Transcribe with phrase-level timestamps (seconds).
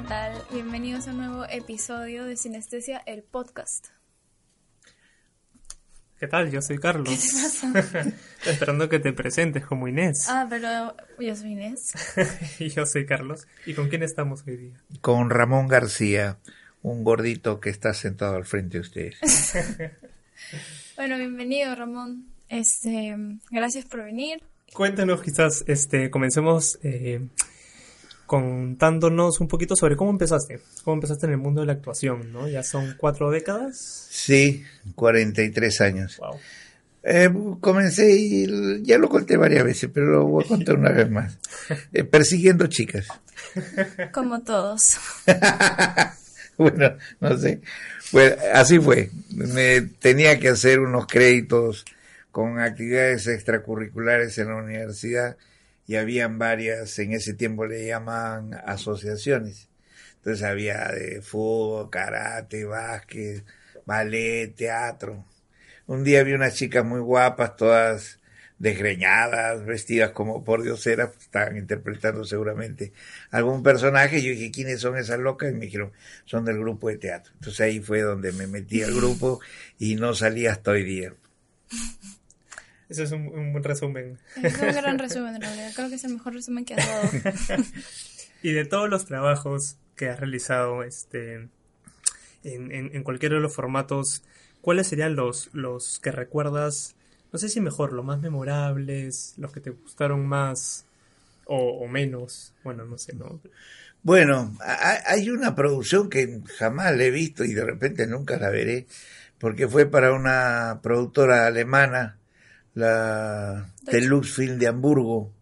[0.00, 0.42] ¿qué tal?
[0.50, 3.88] Bienvenidos a un nuevo episodio de Sinestesia, el podcast.
[6.18, 6.50] ¿Qué tal?
[6.50, 7.10] Yo soy Carlos.
[7.10, 8.12] ¿Qué te pasa?
[8.46, 10.26] Esperando que te presentes como Inés.
[10.30, 11.92] Ah, pero yo soy Inés.
[12.58, 13.46] y yo soy Carlos.
[13.66, 14.82] ¿Y con quién estamos hoy día?
[15.02, 16.38] Con Ramón García,
[16.80, 19.18] un gordito que está sentado al frente de ustedes.
[20.96, 22.24] bueno, bienvenido Ramón.
[22.48, 23.14] Este,
[23.50, 24.42] gracias por venir.
[24.72, 27.20] Cuéntanos quizás, este, comencemos eh,
[28.30, 32.46] contándonos un poquito sobre cómo empezaste, cómo empezaste en el mundo de la actuación, ¿no?
[32.46, 34.06] Ya son cuatro décadas.
[34.08, 34.62] Sí,
[34.94, 36.18] 43 años.
[36.18, 36.36] Wow.
[37.02, 41.10] Eh, comencé y ya lo conté varias veces, pero lo voy a contar una vez
[41.10, 41.38] más.
[41.92, 43.08] Eh, persiguiendo chicas.
[44.12, 44.98] Como todos.
[46.56, 47.60] bueno, no sé.
[48.12, 49.10] Pues así fue.
[49.34, 51.84] Me tenía que hacer unos créditos
[52.30, 55.36] con actividades extracurriculares en la universidad
[55.90, 59.68] y habían varias, en ese tiempo le llaman asociaciones.
[60.18, 63.44] Entonces había de fútbol, karate, básquet,
[63.86, 65.26] ballet, teatro.
[65.88, 68.20] Un día vi unas chicas muy guapas, todas
[68.56, 72.92] desgreñadas, vestidas como por dioseras, estaban interpretando seguramente
[73.32, 74.22] algún personaje.
[74.22, 75.50] Yo dije, ¿quiénes son esas locas?
[75.50, 75.90] Y me dijeron,
[76.24, 77.32] son del grupo de teatro.
[77.34, 79.40] Entonces ahí fue donde me metí al grupo
[79.76, 81.14] y no salí hasta hoy día.
[82.90, 84.18] Ese es un, un buen resumen.
[84.42, 85.70] Es un gran resumen, en realidad.
[85.74, 87.62] Creo que es el mejor resumen que has dado.
[88.42, 91.34] y de todos los trabajos que has realizado este,
[92.42, 94.24] en, en, en cualquiera de los formatos,
[94.60, 96.96] ¿cuáles serían los, los que recuerdas,
[97.32, 100.84] no sé si mejor, los más memorables, los que te gustaron más
[101.44, 102.54] o, o menos?
[102.64, 103.40] Bueno, no sé, ¿no?
[104.02, 104.56] Bueno,
[105.06, 108.86] hay una producción que jamás la he visto y de repente nunca la veré,
[109.38, 112.16] porque fue para una productora alemana,
[112.74, 113.72] la
[114.22, 115.32] Film de Hamburgo.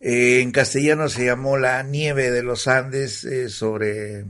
[0.00, 4.26] Eh, en castellano se llamó La nieve de los Andes, eh, sobre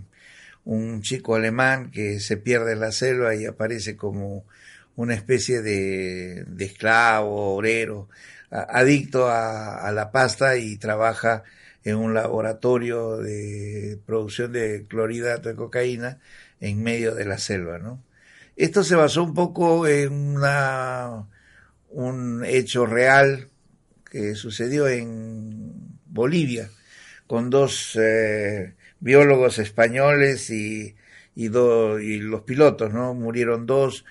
[0.64, 4.44] un chico alemán que se pierde en la selva y aparece como
[4.96, 8.08] una especie de, esclavo, obrero,
[8.50, 11.44] adicto a, a, la pasta y trabaja
[11.84, 16.18] en un laboratorio de producción de clorhidrato de cocaína
[16.60, 18.02] en medio de la selva, ¿no?
[18.56, 21.26] Esto se basó un poco en una
[21.90, 23.48] un hecho real
[24.10, 26.70] que sucedió en Bolivia
[27.26, 30.94] con dos eh, biólogos españoles y,
[31.34, 33.14] y, y, los pilotos, ¿no?
[33.14, 34.04] Murieron dos,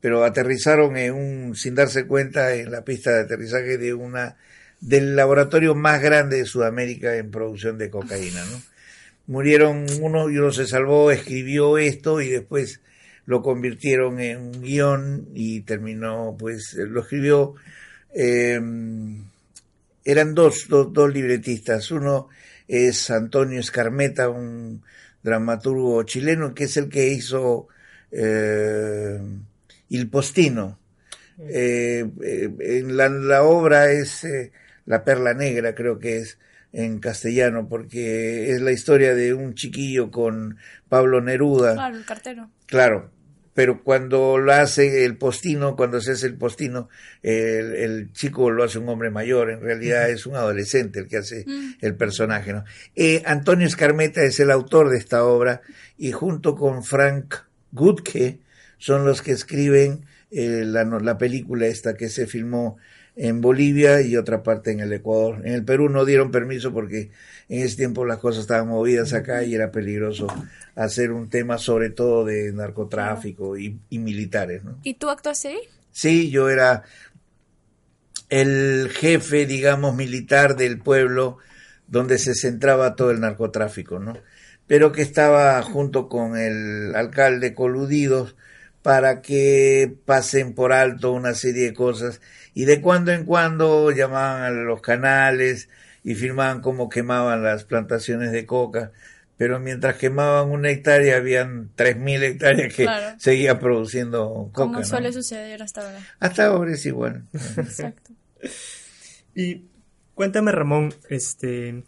[0.00, 4.36] pero aterrizaron en un, sin darse cuenta en la pista de aterrizaje de una
[4.80, 8.62] del laboratorio más grande de Sudamérica en producción de cocaína, ¿no?
[9.26, 12.80] Murieron uno y uno se salvó, escribió esto y después
[13.26, 17.54] lo convirtieron en un guion y terminó, pues, lo escribió,
[18.14, 18.60] eh,
[20.04, 22.28] eran dos, dos, dos, libretistas, uno
[22.66, 24.82] es Antonio Escarmeta, un
[25.22, 27.68] dramaturgo chileno, que es el que hizo
[28.10, 29.20] eh,
[29.90, 30.78] Il Postino.
[31.38, 32.04] Eh,
[32.60, 34.26] en la, la, obra es
[34.86, 36.38] La Perla Negra, creo que es
[36.72, 40.56] en castellano, porque es la historia de un chiquillo con
[40.88, 41.74] Pablo Neruda.
[41.74, 42.50] Claro, el cartero.
[42.66, 43.10] Claro,
[43.54, 46.88] pero cuando lo hace el postino, cuando se hace el postino,
[47.22, 51.18] el, el chico lo hace un hombre mayor, en realidad es un adolescente el que
[51.18, 51.44] hace
[51.80, 52.52] el personaje.
[52.52, 52.64] ¿no?
[52.94, 55.62] Eh, Antonio Escarmeta es el autor de esta obra
[55.98, 57.34] y junto con Frank
[57.72, 58.38] Gutke
[58.78, 62.78] son los que escriben eh, la, la película esta que se filmó
[63.22, 65.42] en Bolivia y otra parte en el Ecuador.
[65.44, 67.10] En el Perú no dieron permiso porque
[67.50, 70.26] en ese tiempo las cosas estaban movidas acá y era peligroso
[70.74, 74.64] hacer un tema sobre todo de narcotráfico y, y militares.
[74.64, 74.78] ¿no?
[74.82, 75.60] ¿Y tú actuaste ahí?
[75.92, 76.84] Sí, yo era
[78.30, 81.36] el jefe, digamos, militar del pueblo
[81.88, 84.16] donde se centraba todo el narcotráfico, ¿no?
[84.66, 88.34] Pero que estaba junto con el alcalde coludidos
[88.80, 92.22] para que pasen por alto una serie de cosas
[92.54, 95.68] y de cuando en cuando llamaban a los canales
[96.02, 98.92] y filmaban cómo quemaban las plantaciones de coca,
[99.36, 103.16] pero mientras quemaban una hectárea habían tres mil hectáreas que Claro.
[103.18, 104.52] seguía produciendo coca.
[104.52, 104.84] Como ¿no?
[104.84, 105.98] suele suceder hasta ahora.
[106.18, 107.24] Hasta ahora es igual.
[107.56, 108.12] Exacto.
[109.34, 109.64] Y
[110.14, 111.84] cuéntame, Ramón, este,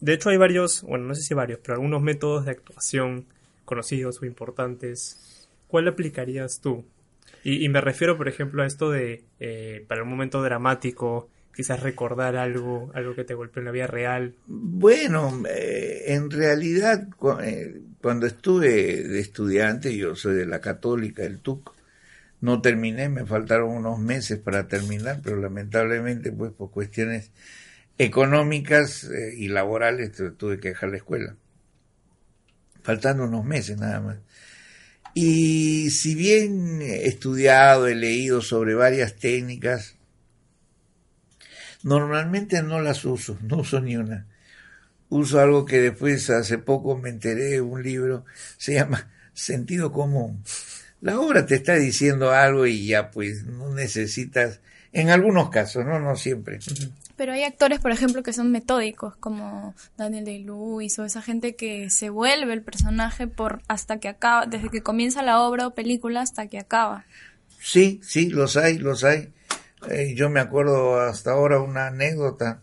[0.00, 3.26] de hecho hay varios, bueno, no sé si varios, pero algunos métodos de actuación
[3.64, 5.48] conocidos o importantes.
[5.68, 6.84] ¿Cuál aplicarías tú?
[7.48, 12.34] Y, me refiero, por ejemplo, a esto de, eh, para un momento dramático, quizás recordar
[12.34, 14.34] algo, algo que te golpeó en la vida real.
[14.48, 17.06] Bueno, eh, en realidad
[17.44, 21.72] eh, cuando estuve de estudiante, yo soy de la católica, el TUC,
[22.40, 27.30] no terminé, me faltaron unos meses para terminar, pero lamentablemente pues por cuestiones
[27.96, 31.36] económicas eh, y laborales tuve que dejar la escuela.
[32.82, 34.16] faltando unos meses nada más.
[35.18, 39.94] Y si bien he estudiado, he leído sobre varias técnicas,
[41.82, 44.26] normalmente no las uso, no uso ni una.
[45.08, 48.26] Uso algo que después hace poco me enteré, un libro,
[48.58, 50.44] se llama Sentido Común.
[51.00, 54.60] La obra te está diciendo algo y ya pues no necesitas,
[54.92, 56.58] en algunos casos, no, no siempre.
[57.16, 61.88] Pero hay actores, por ejemplo, que son metódicos, como Daniel Day-Lewis o esa gente que
[61.88, 66.20] se vuelve el personaje por hasta que acaba, desde que comienza la obra o película
[66.20, 67.06] hasta que acaba.
[67.58, 69.32] Sí, sí, los hay, los hay.
[69.90, 72.62] Eh, yo me acuerdo hasta ahora una anécdota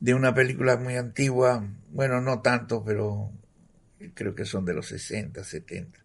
[0.00, 3.30] de una película muy antigua, bueno, no tanto, pero
[4.14, 5.98] creo que son de los 60, 70.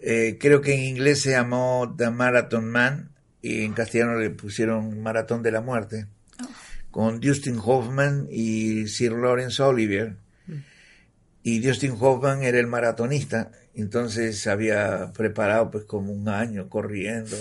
[0.00, 3.15] Eh, creo que en inglés se llamó The Marathon Man
[3.46, 6.06] y en castellano le pusieron Maratón de la Muerte,
[6.90, 10.16] con Justin Hoffman y Sir Lawrence Olivier.
[11.44, 17.36] Y Justin Hoffman era el maratonista, entonces había preparado pues como un año corriendo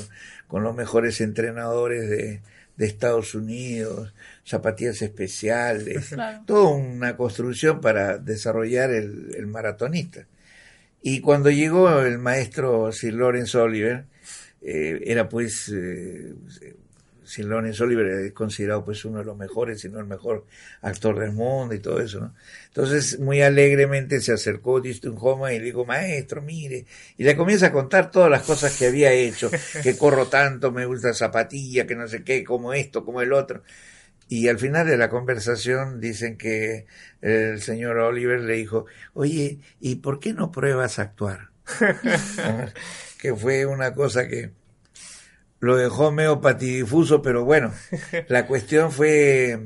[0.47, 2.41] con los mejores entrenadores de,
[2.77, 4.13] de Estados Unidos,
[4.43, 6.13] zapatillas especiales,
[6.45, 10.27] toda una construcción para desarrollar el, el, maratonista.
[11.01, 14.05] Y cuando llegó el maestro Sir Lawrence Oliver,
[14.67, 16.33] eh, era pues, eh,
[17.23, 20.45] Sir Lawrence Oliver es considerado pues uno de los mejores, si no el mejor
[20.81, 22.33] actor del mundo y todo eso, ¿no?
[22.67, 26.85] Entonces, muy alegremente se acercó Justin Hoffman y le dijo, maestro, mire,
[27.15, 29.51] y le comienza a contar todas las cosas que había hecho,
[29.83, 33.61] que corro tanto, me gusta zapatilla, que no sé qué, como esto, como el otro.
[34.27, 36.87] Y al final de la conversación dicen que
[37.21, 41.49] el señor Oliver le dijo, oye, ¿y por qué no pruebas a actuar?
[43.25, 44.51] que fue una cosa que
[45.59, 47.73] lo dejó medio patidifuso, pero bueno,
[48.27, 49.59] la cuestión fue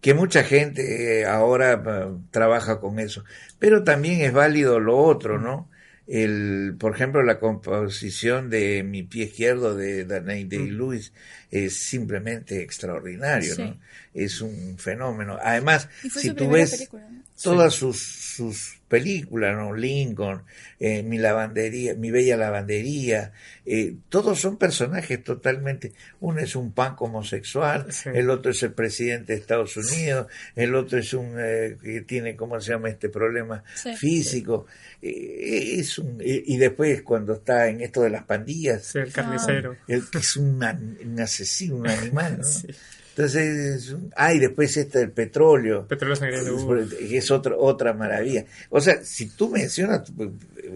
[0.00, 3.24] que mucha gente ahora uh, trabaja con eso.
[3.58, 5.68] Pero también es válido lo otro, ¿no?
[6.06, 11.12] El, por ejemplo, la composición de mi pie izquierdo de Danny Day Lewis
[11.50, 13.80] es simplemente extraordinario, ¿no?
[14.14, 15.38] Es un fenómeno.
[15.42, 17.22] Además, si tú ves película, ¿no?
[17.42, 17.80] todas sí.
[17.80, 19.74] sus, sus películas, ¿no?
[19.74, 20.42] Lincoln,
[20.78, 23.32] eh, mi lavandería, mi bella lavandería,
[23.66, 25.92] eh, todos son personajes totalmente.
[26.20, 28.10] Uno es un punk homosexual, sí.
[28.14, 32.36] el otro es el presidente de Estados Unidos, el otro es un eh, que tiene,
[32.36, 33.96] ¿cómo se llama este problema sí.
[33.96, 34.66] físico?
[35.02, 40.08] Eh, es un, y después cuando está en esto de las pandillas, el carnicero, el
[40.08, 40.62] que es un,
[41.04, 42.46] un asesino, un animal, ¿no?
[43.16, 45.86] Entonces, ah, y después está el petróleo.
[45.86, 46.66] Petróleo sangriento.
[46.98, 48.44] Que es otro, otra maravilla.
[48.70, 50.12] O sea, si tú mencionas,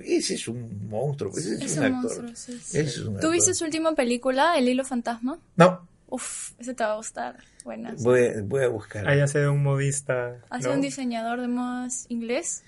[0.05, 2.23] ese es un monstruo, ese es, es un, un, actor.
[2.23, 2.79] Monstruo, sí, sí.
[2.79, 5.39] Es un ¿Tú viste su última película, El hilo fantasma?
[5.57, 5.87] No.
[6.09, 7.43] Uf, ese te va a gustar.
[7.65, 8.03] Buenas.
[8.05, 9.09] Voy, voy a buscar.
[9.09, 10.37] Ahí hace de un modista.
[10.49, 10.75] Hace ¿no?
[10.75, 12.63] un diseñador de modas inglés.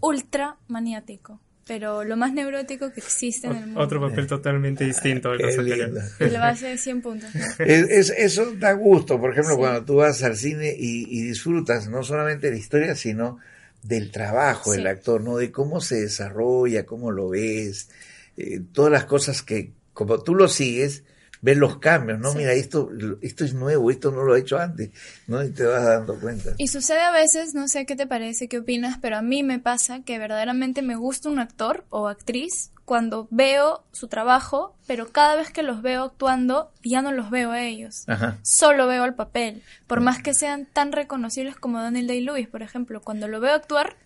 [0.00, 3.80] Ultra maniático pero lo más neurótico que existe en el mundo.
[3.80, 7.28] Otro papel totalmente distinto al va a hacer 100 puntos.
[7.58, 9.58] Es, es, eso da gusto, por ejemplo, sí.
[9.58, 13.38] cuando tú vas al cine y, y, disfrutas no solamente de la historia, sino
[13.82, 14.78] del trabajo sí.
[14.78, 15.36] del actor, ¿no?
[15.36, 17.90] De cómo se desarrolla, cómo lo ves,
[18.38, 21.04] eh, todas las cosas que, como tú lo sigues,
[21.40, 22.32] ves los cambios, ¿no?
[22.32, 22.38] Sí.
[22.38, 22.90] Mira, esto,
[23.20, 24.90] esto es nuevo, esto no lo he hecho antes,
[25.26, 25.42] ¿no?
[25.42, 26.50] Y te vas dando cuenta.
[26.58, 29.58] Y sucede a veces, no sé qué te parece, qué opinas, pero a mí me
[29.58, 35.36] pasa que verdaderamente me gusta un actor o actriz cuando veo su trabajo, pero cada
[35.36, 38.04] vez que los veo actuando, ya no los veo a ellos.
[38.06, 38.38] Ajá.
[38.42, 39.62] Solo veo el papel.
[39.86, 43.96] Por más que sean tan reconocibles como Daniel Day-Lewis, por ejemplo, cuando lo veo actuar,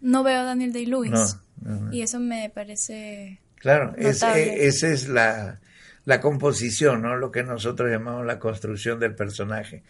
[0.00, 1.10] no veo a Daniel Day-Lewis.
[1.10, 1.92] No, no, no.
[1.92, 3.40] Y eso me parece...
[3.56, 5.60] Claro, es, esa es la
[6.04, 7.16] la composición, ¿no?
[7.16, 9.82] Lo que nosotros llamamos la construcción del personaje.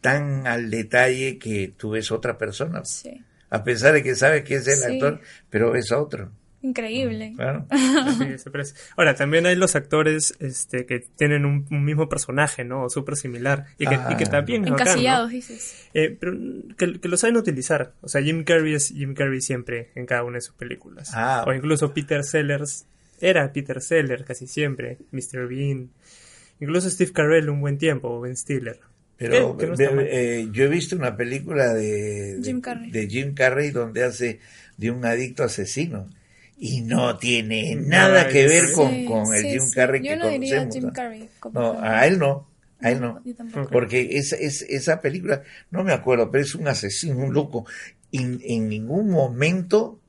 [0.00, 2.84] Tan al detalle que tú ves otra persona.
[2.84, 3.22] Sí.
[3.50, 4.94] A pesar de que sabes que es el Sí.
[4.94, 5.20] actor,
[5.50, 6.30] pero ves a otro.
[6.62, 7.32] Increíble.
[7.36, 7.66] Claro.
[8.18, 8.74] Sí, se parece.
[8.96, 12.84] Ahora, también hay los actores este, que tienen un, un mismo personaje, ¿no?
[12.84, 13.66] O súper similar.
[13.78, 14.08] Y que, Ah.
[14.10, 14.90] y que también es bacán, ¿no?
[14.92, 15.88] Encasillados, dices.
[15.94, 16.32] Eh, pero
[16.76, 17.92] que, que lo saben utilizar.
[18.00, 21.10] O sea, Jim Carrey es Jim Carrey siempre en cada una de sus películas.
[21.14, 21.44] Ah.
[21.46, 22.86] O incluso Peter Sellers
[23.20, 24.98] era Peter Sellers casi siempre.
[25.12, 25.46] Mr.
[25.48, 25.90] Bean.
[26.60, 28.80] Incluso Steve Carell un buen tiempo, o Ben Stiller.
[29.18, 30.06] Pero no mal.
[30.10, 32.90] eh, yo he visto una película de, de, Jim Carrey.
[32.90, 34.40] de Jim Carrey donde hace
[34.76, 36.08] de un adicto asesino.
[36.58, 39.74] Y no tiene nada Nada que ver con, Sí, con el sí, Jim sí.
[39.74, 40.74] Carrey Yo que no diría conocemos.
[40.74, 40.92] Jim ¿no?
[40.92, 41.28] Carrey.
[41.38, 41.84] como No, tal.
[41.84, 42.48] a él no.
[42.80, 43.22] A él no.
[43.24, 43.68] Yo.
[43.70, 47.66] Porque es, es, esa película, no me acuerdo, pero es un asesino, un loco.
[48.10, 50.00] Y en ningún momento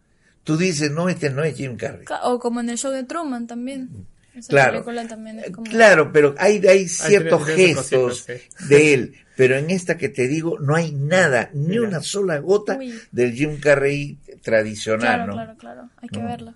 [0.47, 2.05] tú dices, no, este no es Jim Carrey.
[2.05, 3.89] Ca- O como en el show de Truman también.
[4.33, 4.71] Esa Claro.
[4.83, 5.69] película también es como...
[5.69, 7.89] Claro, pero hay, hay ciertos gestos
[8.23, 8.65] cositas, sí.
[8.69, 9.15] de él.
[9.35, 11.81] Pero en esta que te digo, no hay nada, ni Mira.
[11.89, 12.97] una sola gota Uy.
[13.11, 15.33] del Jim Carrey tradicional, Claro, ¿no?
[15.33, 15.89] claro, claro.
[15.97, 16.27] Hay que No.
[16.27, 16.55] verla.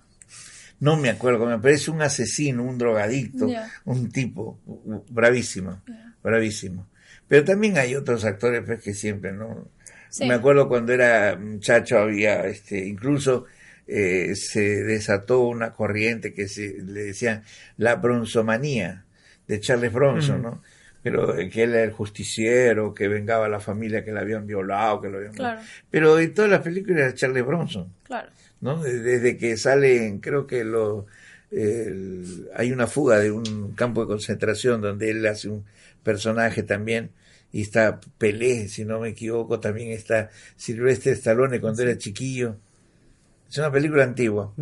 [0.80, 3.48] No me acuerdo, me parece un asesino, un drogadicto,
[3.86, 4.60] un tipo
[5.10, 5.82] bravísimo,
[6.24, 6.88] bravísimo.
[7.28, 9.68] Pero también hay otros actores pues, que siempre, ¿no?
[10.10, 10.26] Sí.
[10.26, 13.46] Me acuerdo cuando era muchacho había, este, incluso
[13.94, 17.44] eh, se desató una corriente que se le decían
[17.78, 19.06] la bronzomanía
[19.48, 20.44] de Charles Bronson, Mm.
[20.44, 20.64] ¿no?
[21.04, 24.46] Pero eh, que él era el justiciero, que vengaba a la familia que la habían
[24.46, 25.34] violado, que lo habían...
[25.34, 25.60] Claro.
[25.90, 27.92] Pero en todas las películas era Charles Bronson.
[28.04, 28.30] Claro.
[28.62, 28.82] ¿no?
[28.84, 31.08] Desde que salen, creo que lo,
[31.52, 35.66] el- hay una fuga de un campo de concentración donde él hace un
[36.04, 37.10] personaje también
[37.52, 42.56] y está Pelé, si no me equivoco, también está Silvestre Stallone cuando era chiquillo.
[43.52, 44.54] Es una película antigua.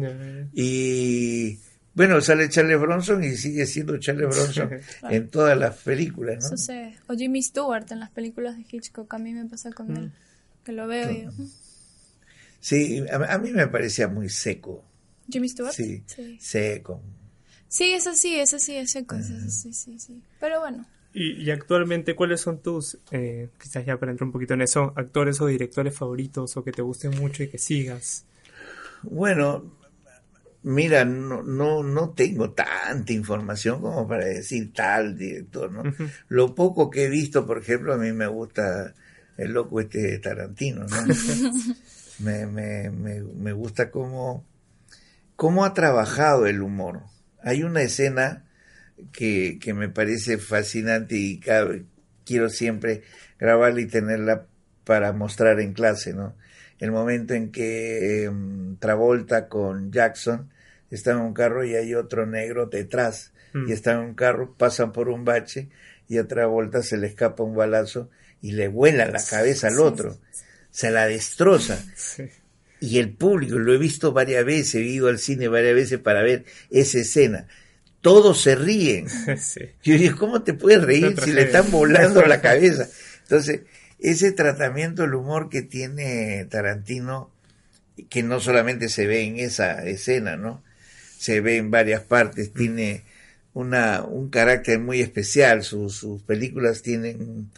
[0.53, 1.57] Y
[1.93, 4.69] bueno, sale Charles Bronson y sigue siendo Charles Bronson
[5.09, 6.47] en todas las películas, ¿no?
[6.47, 6.95] Eso sé.
[7.07, 9.13] O Jimmy Stewart en las películas de Hitchcock.
[9.13, 10.11] A mí me pasa con él.
[10.63, 11.31] Que lo veo y yo...
[11.31, 11.47] "Mm,
[12.61, 14.83] Sí, a, a mí me parecía muy seco.
[15.29, 15.71] Jimmy Stewart.
[15.73, 17.01] Sí, Sí, seco.
[17.69, 19.15] Sí, es así, es así, es seco.
[19.15, 20.21] es así, sí, sí, sí.
[20.41, 20.85] Pero bueno.
[21.13, 24.91] Y, y actualmente, ¿cuáles son tus, eh, quizás ya para entrar un poquito en eso,
[24.97, 28.25] actores o directores favoritos o que te gusten mucho y que sigas?
[29.03, 29.71] Bueno,
[30.63, 35.83] mira, no, no, no tengo tanta información como para decir tal director, ¿no?
[36.27, 38.93] Lo poco que he visto, por ejemplo, a mí me gusta
[39.37, 40.97] el loco este de Tarantino, ¿no?
[42.19, 44.45] me, me, me, me gusta cómo,
[45.35, 47.03] cómo ha trabajado el humor.
[47.43, 48.45] Hay una escena
[49.13, 51.75] que, que me parece fascinante y cada-
[52.25, 53.03] quiero siempre
[53.39, 54.45] grabarla y tenerla
[54.83, 56.35] para mostrar en clase, ¿no?
[56.79, 60.49] El momento en que em, Travolta con Jackson
[60.89, 63.67] está en un carro y hay otro negro detrás Mm.
[63.67, 65.69] y está en un carro, pasan por un bache
[66.07, 68.09] y a Travolta se le escapa un balazo
[68.43, 70.19] y le vuela la cabeza al otro,
[70.69, 72.25] se la destroza Sí.
[72.79, 76.21] y el público, lo he visto varias veces, he ido al cine varias veces para
[76.21, 77.47] ver esa escena.
[78.01, 79.07] Todos se ríen.
[79.39, 79.61] sí.
[79.83, 82.87] Yo digo, ¿cómo te puedes reír si le están volando la cabeza?
[83.23, 83.61] Entonces,
[83.99, 87.31] ese tratamiento del humor que tiene Tarantino,
[88.09, 90.63] que no solamente se ve en esa escena, ¿no?
[91.17, 93.03] Se ve en varias partes, tiene
[93.53, 97.49] una, un carácter muy especial, sus, sus películas tienen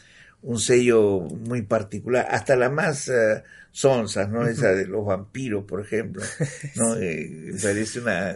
[0.41, 4.48] un sello muy particular, hasta las más eh, sonzas, ¿no?
[4.48, 6.24] Esa de los vampiros, por ejemplo,
[6.75, 6.95] ¿no?
[6.98, 8.36] Eh, parece una,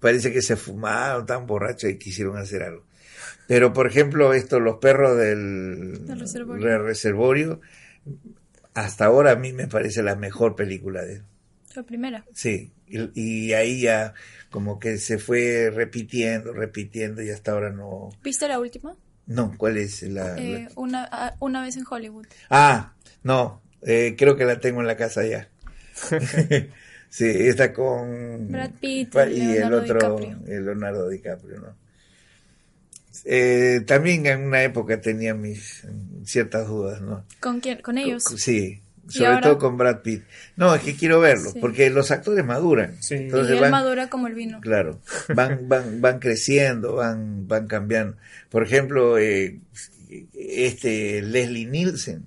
[0.00, 2.84] parece que se fumaron tan borrachos y quisieron hacer algo.
[3.50, 6.78] Pero, por ejemplo, esto, los perros del, Del reservorio.
[6.78, 7.60] reservorio,
[8.74, 11.22] hasta ahora a mí me parece la mejor película de él.
[11.74, 12.24] La primera.
[12.32, 14.14] Sí, y, y ahí ya
[14.50, 18.10] como que se fue repitiendo, repitiendo y hasta ahora no...
[18.22, 18.96] ¿Viste la última?
[19.26, 20.36] No, ¿cuál es la...?
[20.36, 22.26] la- Eh, una, ah, una vez en Hollywood.
[22.50, 25.48] Ah, no, eh, creo que la tengo en la casa ya.
[27.08, 28.46] sí, esta con...
[28.52, 30.60] Brad Pitt y y el otro, DiCaprio.
[30.62, 31.89] Leonardo DiCaprio, ¿no?
[33.24, 37.24] Eh, también en una época tenía mis mm, ciertas dudas, ¿no?
[37.40, 37.80] ¿Con quién?
[37.82, 38.24] ¿Con ellos?
[38.36, 40.22] Sí, ¿Y sobre todo con Brad Pitt.
[40.56, 41.58] No, es que quiero verlo, Sí.
[41.60, 42.96] porque los actores maduran.
[43.00, 43.14] Sí.
[43.14, 44.60] y Entonces él van, madura como el vino.
[44.60, 45.00] Claro,
[45.34, 48.16] van, van, van creciendo, van, van cambiando.
[48.48, 49.58] Por ejemplo, eh,
[50.34, 52.26] este Leslie Nielsen,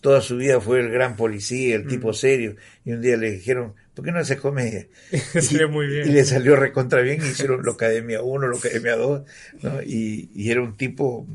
[0.00, 3.74] toda su vida fue el gran policía, el tipo serio, y un día le dijeron,
[3.98, 4.86] ¿por qué no haces comedia?
[5.40, 6.08] Salió muy bien.
[6.08, 9.22] Y le salió recontra bien, hicieron la Academia 1, la Academia 2,
[9.64, 9.82] ¿no?
[9.82, 11.26] y, y era un tipo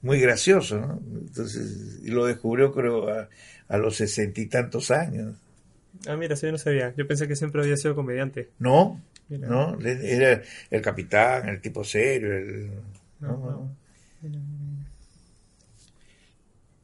[0.00, 1.02] muy gracioso, ¿no?
[1.26, 3.28] Entonces, y lo descubrió creo a,
[3.66, 5.34] a los sesenta y tantos años.
[6.06, 6.94] Ah, mira, eso yo no sabía.
[6.96, 8.48] Yo pensé que siempre había sido comediante.
[8.60, 9.48] No, Mira.
[9.48, 10.40] no, era
[10.70, 12.70] el capitán, el tipo serio, el...
[13.20, 13.76] no, No, no.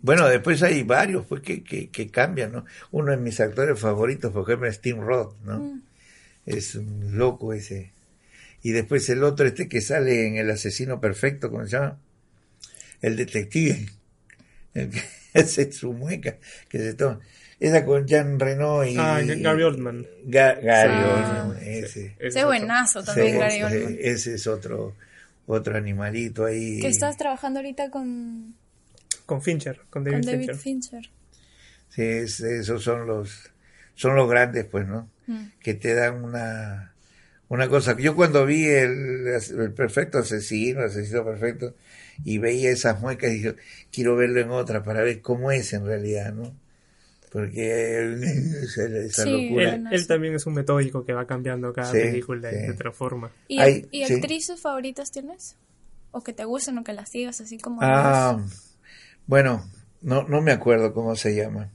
[0.02, 2.64] Bueno, después hay varios pues que, que, que cambian, ¿no?
[2.90, 5.59] Uno de mis actores favoritos, por ejemplo, es Tim Roth, ¿no?
[5.59, 5.83] Mm.
[6.47, 7.92] Es un loco ese.
[8.62, 11.99] Y después el otro, este que sale en El Asesino Perfecto, ¿cómo se llama?
[13.02, 13.87] El detective.
[14.75, 15.02] El que
[15.35, 16.37] hace su mueca,
[16.69, 17.21] que se toma.
[17.59, 18.97] Esa con Jean Reno y...
[18.99, 20.07] Ah, Gary Oldman.
[20.26, 21.45] Ga- Gary Ah.
[21.45, 21.80] Oldman, ese.
[21.85, 22.47] Ese Ese es otro.
[22.49, 23.97] buenazo también, Sí, Gary Oldman.
[24.00, 24.95] Ese es otro,
[25.47, 26.80] otro animalito ahí.
[26.80, 28.54] Que estás trabajando ahorita con,
[29.31, 30.57] Con Fincher, con David, con David Fincher.
[30.57, 31.11] Fincher.
[31.89, 33.51] Sí, es- esos son los,
[33.95, 35.09] son los grandes, pues, ¿no?
[35.29, 35.45] Mm.
[35.61, 36.93] Que te dan una,
[37.49, 37.97] una cosa.
[37.97, 41.75] Yo cuando vi el, el perfecto asesino, el asesino perfecto,
[42.25, 43.55] y veía esas muecas, dije,
[43.93, 46.53] quiero verlo en otra para ver cómo es en realidad, ¿no?
[47.31, 48.17] porque
[48.65, 49.81] esa, esa Sí, locura.
[49.93, 52.57] Él, también es un metódico que va cambiando cada Sí, película sí.
[52.57, 53.31] de otra forma.
[53.47, 54.15] ¿Y, Ay, y sí.
[54.15, 55.55] actrices favoritas tienes?
[56.11, 57.81] ¿O que te gusten o que las sigas así como...
[57.83, 58.45] Ah,
[59.31, 59.71] bueno,
[60.03, 61.71] no, no me acuerdo cómo se llama.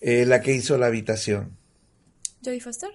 [0.00, 1.56] Eh, la que hizo la habitación.
[2.44, 2.90] Jodie Foster?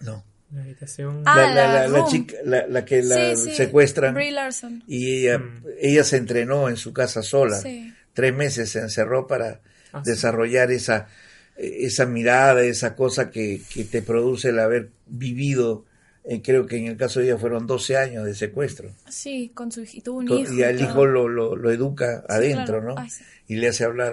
[0.00, 0.24] No.
[0.54, 1.22] La habitación.
[1.26, 2.08] Ah, la, la, la la- la Room.
[2.10, 4.82] chica, la, la que la Sí, sí, secuestran Brie Larson.
[4.86, 5.64] y ella, Mm.
[5.80, 7.58] ella se entrenó en su casa sola.
[7.60, 7.92] Sí.
[8.14, 9.60] Tres meses se encerró para
[9.92, 10.10] Ah, sí.
[10.10, 11.08] desarrollar esa,
[11.56, 15.84] esa mirada, esa cosa que, que te produce el haber vivido.
[16.30, 18.90] Eh, creo que en el caso de ella fueron 12 años de secuestro.
[19.08, 20.02] Sí, con su hijo.
[20.04, 20.52] Tuvo un Con- hijo.
[20.52, 22.94] y al hijo lo, lo, lo educa Sí, adentro, claro.
[22.94, 22.94] ¿no?
[22.98, 23.24] Ay, sí.
[23.48, 24.12] Y le hace hablar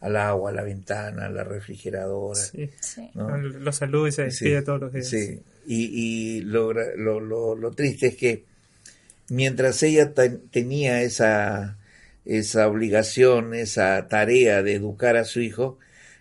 [0.00, 2.38] al agua, a la ventana, a la refrigeradora.
[2.38, 2.68] Sí.
[2.80, 3.08] Sí.
[3.14, 3.36] ¿no?
[3.38, 5.08] Lo saluda y se despide todos los días.
[5.08, 5.84] Sí, y,
[6.38, 8.44] y lo, lo, lo, lo triste es que
[9.30, 11.78] mientras ella ten- tenía esa,
[12.24, 15.78] esa obligación, esa tarea de educar a su hijo,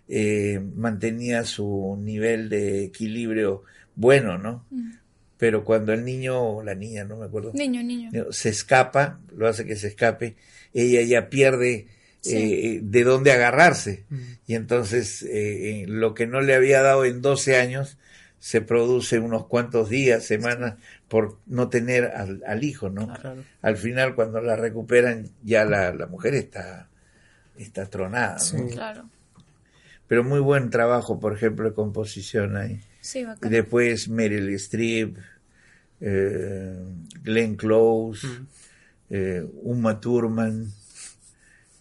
[0.08, 3.64] eh, mantenía su nivel de equilibrio
[3.96, 4.66] bueno, ¿no?
[4.72, 4.92] Mm.
[5.38, 8.10] Pero cuando el niño o la niña, no me acuerdo, Niño, niño.
[8.32, 10.36] se escapa, lo hace que se escape,
[10.74, 11.88] ella ya pierde
[12.22, 12.36] Sí.
[12.38, 14.06] eh, de dónde agarrarse.
[14.48, 17.98] Y entonces eh, eh, lo que no le había dado en 12 años
[18.40, 20.76] se produce unos cuantos días, semanas,
[21.08, 23.08] por no tener al, al hijo, ¿no?
[23.14, 23.44] Claro.
[23.62, 26.90] Al final, cuando la recuperan, ya la, la mujer está,
[27.58, 28.40] está tronada, ¿no?
[28.40, 28.58] Sí.
[28.72, 29.08] Claro.
[30.08, 32.80] Pero muy buen trabajo, por ejemplo, de composición ahí.
[33.06, 33.52] Sí, bacán.
[33.52, 35.18] después Meryl Streep,
[36.02, 36.76] eh,
[37.24, 38.48] Glenn Close, Mm.
[39.12, 40.72] eh, Uma Thurman,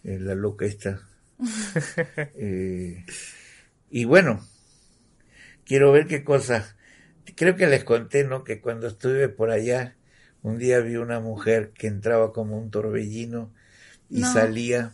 [0.05, 1.01] eh, la loca esta.
[2.37, 3.05] Eh,
[3.91, 4.47] y bueno,
[5.65, 6.77] quiero ver qué cosas.
[7.37, 8.45] Creo que les conté, ¿no?
[8.45, 9.97] Que cuando estuve por allá,
[10.43, 13.53] un día vi una mujer que entraba como un torbellino
[14.11, 14.33] y No.
[14.33, 14.93] salía.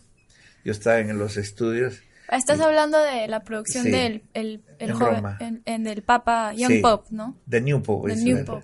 [0.65, 2.03] Yo estaba en los estudios.
[2.31, 3.91] Estás hablando de la producción Sí.
[3.91, 6.79] del el, el En joven, en, en del Papa Young Sí.
[6.81, 7.37] Pop, ¿no?
[7.47, 8.09] de New Pop.
[8.09, 8.45] Es New.
[8.45, 8.63] Pop.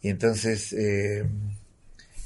[0.00, 1.24] Y entonces eh,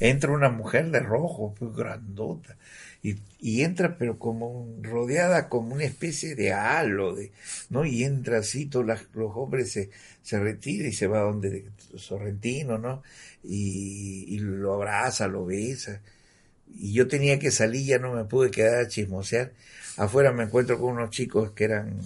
[0.01, 2.57] entra una mujer de rojo, pues grandota,
[3.03, 7.33] y, y entra pero como rodeada como una especie de halo, de,
[7.71, 7.85] ¿no?
[7.85, 9.91] Y entra así, todos las- los hombres se,
[10.23, 13.03] se retira y se va donde Sorrentino, ¿no?
[13.45, 16.01] Y, y lo abraza, lo besa.
[16.75, 19.53] Y yo tenía que salir, ya no me pude quedar a chismosear.
[19.97, 21.99] Afuera me encuentro con unos chicos que eran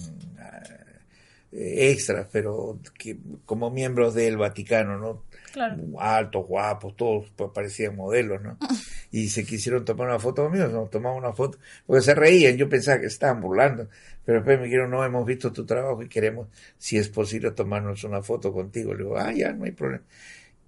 [1.53, 5.25] eh, extras, pero que como miembros del Vaticano, ¿no?
[5.53, 5.83] Claro.
[5.99, 8.57] altos, guapos, todos pues, parecían modelos, ¿no?
[9.13, 12.69] Y se quisieron tomar una foto conmigo, nos tomamos una foto, porque se reían, yo
[12.69, 13.89] pensaba que estaban burlando,
[14.25, 16.47] pero después me dijeron, no, hemos visto tu trabajo y queremos,
[16.79, 18.95] si es posible, tomarnos una foto contigo.
[18.95, 20.05] Le digo, ah, ya, no hay problema.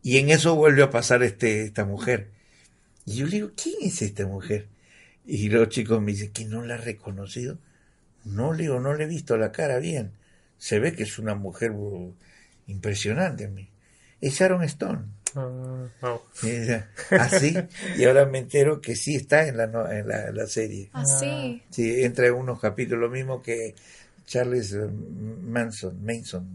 [0.03, 2.31] Y en eso vuelve a pasar este, esta mujer.
[3.07, 4.67] Y yo le digo, ¿quién es esta mujer?
[5.25, 7.59] Y los chicos me dicen, ¿que no la has reconocido?
[8.25, 10.13] No, le digo, no le he visto la cara bien.
[10.59, 12.15] Se ve que es una mujer uh,
[12.67, 13.49] impresionante.
[13.49, 13.69] me-
[14.21, 15.05] Es Sharon Stone.
[15.35, 16.21] Ah, wow.
[16.43, 17.57] Y ella, Así,
[17.99, 20.91] y ahora me entero que sí está en la, no- en la, en la serie.
[20.93, 21.63] Así.
[21.71, 23.75] Sí, entra en unos capítulos, lo mismo que
[24.27, 26.47] Charles eh, Manson, Manson,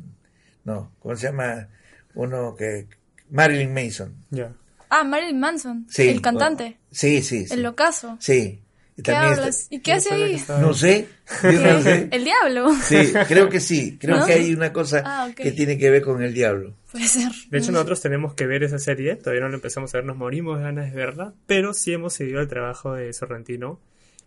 [0.64, 1.68] no, ¿cómo se llama?
[2.16, 2.88] Uno que,
[3.32, 4.14] Marilyn Manson.
[4.30, 4.54] Ya.
[4.90, 6.08] Ah, Marilyn Manson, Sí.
[6.10, 7.54] el cantante, Sí, sí, sí.
[7.54, 8.18] el locazo.
[8.20, 8.62] Sí.
[9.00, 9.68] Y ¿Qué está- hablas?
[9.70, 10.44] ¿Y qué hace ahí?
[10.60, 11.08] no sé,
[11.44, 12.08] yo no sé.
[12.12, 12.72] El diablo.
[12.84, 14.26] Sí, creo que sí, creo ¿No?
[14.26, 16.74] que hay una cosa Ah, que tiene que ver con el diablo.
[16.92, 17.32] Puede ser.
[17.52, 19.16] De hecho, nosotros tenemos que ver esa serie.
[19.16, 21.34] Todavía no la empezamos a ver, nos morimos de ganas de verla.
[21.46, 23.80] Pero sí hemos seguido el trabajo de Sorrentino.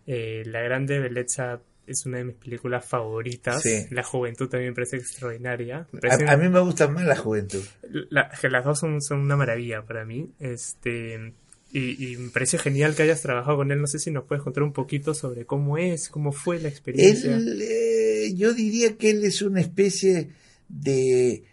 [0.07, 3.61] Eh, la Grande Belleza es una de mis películas favoritas.
[3.61, 3.85] Sí.
[3.89, 5.87] La juventud también me parece extraordinaria.
[6.27, 7.63] A, mí me gusta más la juventud.
[8.09, 10.31] la- que las dos son, son una maravilla para mí.
[10.39, 11.33] Este.
[11.73, 13.79] Y, y me parece genial que hayas trabajado con él.
[13.79, 17.35] No sé si nos puedes contar un poquito sobre cómo es, cómo fue la experiencia.
[17.35, 20.29] Él, eh, yo diría que él es una especie
[20.67, 21.43] de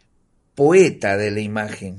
[0.54, 1.98] poeta de la imagen.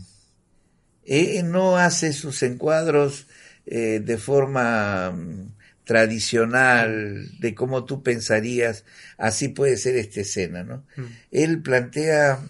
[1.06, 3.28] Él no hace sus encuadros
[3.66, 5.54] eh, de forma mm,
[5.90, 8.86] tradicional, de cómo tú pensarías,
[9.18, 10.86] así puede ser esta escena, ¿no?
[10.96, 11.06] Mm.
[11.32, 12.48] Él plantea...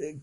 [0.00, 0.16] eh,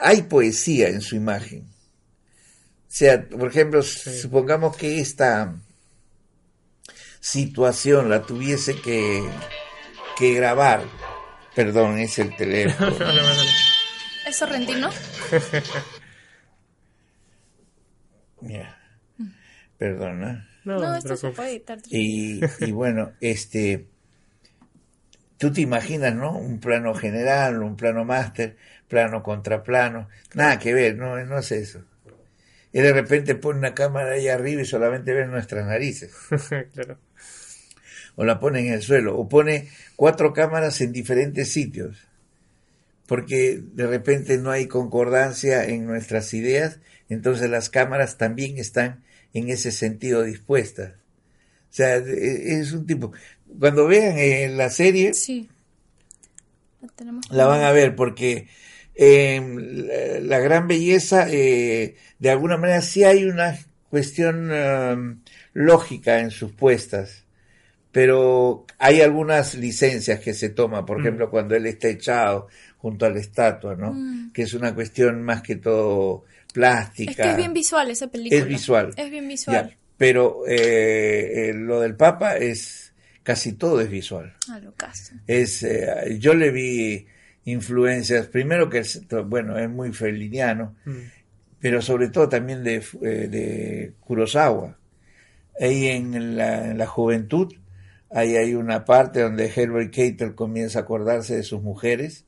[0.00, 1.60] hay poesía en su imagen.
[1.60, 5.54] O sea, por ejemplo, supongamos que esta
[7.20, 9.24] situación la tuviese que,
[10.18, 10.82] que grabar.
[11.54, 12.90] Perdón, es el teléfono.
[14.26, 14.90] ¿Es Sorrentino?
[18.40, 18.81] Mira,
[19.82, 20.48] perdona.
[20.64, 21.78] No, No, esto se puede editar.
[21.90, 23.86] Y, y bueno, este,
[25.38, 26.38] tú te imaginas, ¿no?
[26.38, 31.50] Un plano general, un plano máster, plano contra plano, nada que ver, no, no es
[31.50, 31.82] eso.
[32.72, 36.14] Y de repente pone una cámara ahí arriba y solamente ven nuestras narices.
[36.74, 36.98] claro.
[38.14, 42.06] o la pone en el suelo, o pone cuatro cámaras en diferentes sitios,
[43.08, 49.02] porque de repente no hay concordancia en nuestras ideas, entonces las cámaras también están
[49.34, 50.92] en ese sentido dispuestas.
[50.92, 53.12] O sea, e, es un tipo.
[53.58, 55.48] Cuando vean en la serie, Sí.
[56.80, 58.48] La tenemos la van a ver, porque
[58.94, 59.40] eh,
[60.20, 63.56] la, la gran belleza, eh, de alguna manera, sí hay una
[63.88, 64.96] cuestión eh,
[65.54, 67.24] lógica en sus puestas,
[67.92, 71.00] pero hay algunas licencias que se toman, por Mm.
[71.02, 73.92] ejemplo, cuando él está echado junto a la estatua, ¿no?
[73.92, 74.32] Mm.
[74.32, 77.10] Que es una cuestión más que todo plástica.
[77.10, 78.40] Es que es bien visual esa película.
[78.40, 78.90] Es visual.
[78.96, 79.76] Es bien Ya, visual.
[79.96, 84.34] pero eh, eh, lo del Papa es casi todo es visual.
[84.50, 85.14] A lo caso.
[85.26, 87.06] Es, eh, yo le vi
[87.44, 90.92] influencias, primero que es, bueno, es muy feliniano, Mm.
[91.60, 94.76] pero sobre todo también de, eh, de Kurosawa.
[95.60, 97.52] Ahí en la, en la juventud,
[98.10, 102.24] ahí hay una parte donde Herbert Keitel comienza a acordarse de sus mujeres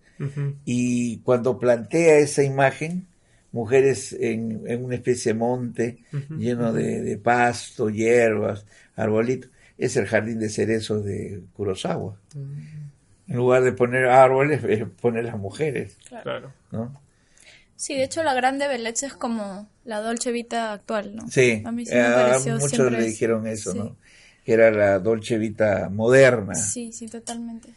[0.64, 3.08] y cuando plantea esa imagen,
[3.54, 6.34] mujeres en, en una especie de monte Ujú.
[6.36, 12.20] lleno de, de pasto, hierbas, arbolitos, es el jardín de cerezos de Kurosawa.
[12.34, 16.52] En lugar de poner árboles, eh, pone las mujeres, Claro.
[16.70, 17.00] ¿no?
[17.76, 21.28] Sí, de hecho la grande belleza es como la Dolce Vita actual, ¿no?
[21.28, 23.78] Sí, A mí sí eh, me pareció muchos le dijeron eso, sí.
[23.78, 23.96] ¿no?
[24.44, 26.54] Que era la Dolce Vita moderna.
[26.54, 27.70] Sí, sí, totalmente.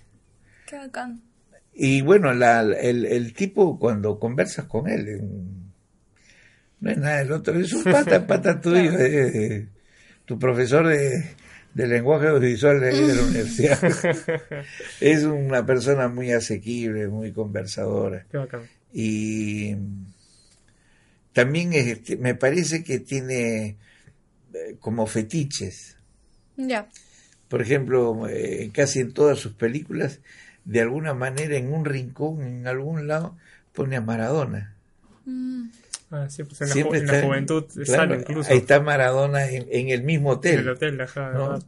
[0.66, 1.22] Qué bacán.
[1.74, 5.22] Y bueno, la, el, el tipo cuando conversas con él, eh,
[6.80, 9.68] no es nada del otro, es un pata, pata tuyo, eh,
[10.26, 11.36] tu profesor de,
[11.74, 13.80] de lenguaje audiovisual de, ahí de la universidad.
[15.00, 18.26] es una persona muy asequible, muy conversadora.
[18.32, 18.62] Qué bacán.
[18.94, 19.76] Y
[21.34, 23.78] también este, me parece que tiene
[24.54, 25.98] eh, como fetiches.
[26.56, 26.90] Ya.
[27.48, 30.20] Por ejemplo, eh, casi en todas sus películas,
[30.66, 33.38] de alguna manera en un rincón, en algún lado,
[33.72, 34.74] pone a Maradona.
[35.26, 35.68] Mm,
[36.10, 38.52] Ah, sí, pues en la, ju- Siempre en la está- juventud claro, sale incluso.
[38.52, 40.60] Ahí está Maradona en, en el mismo En hotel.
[40.60, 41.60] el hotel, ajá, ¿no?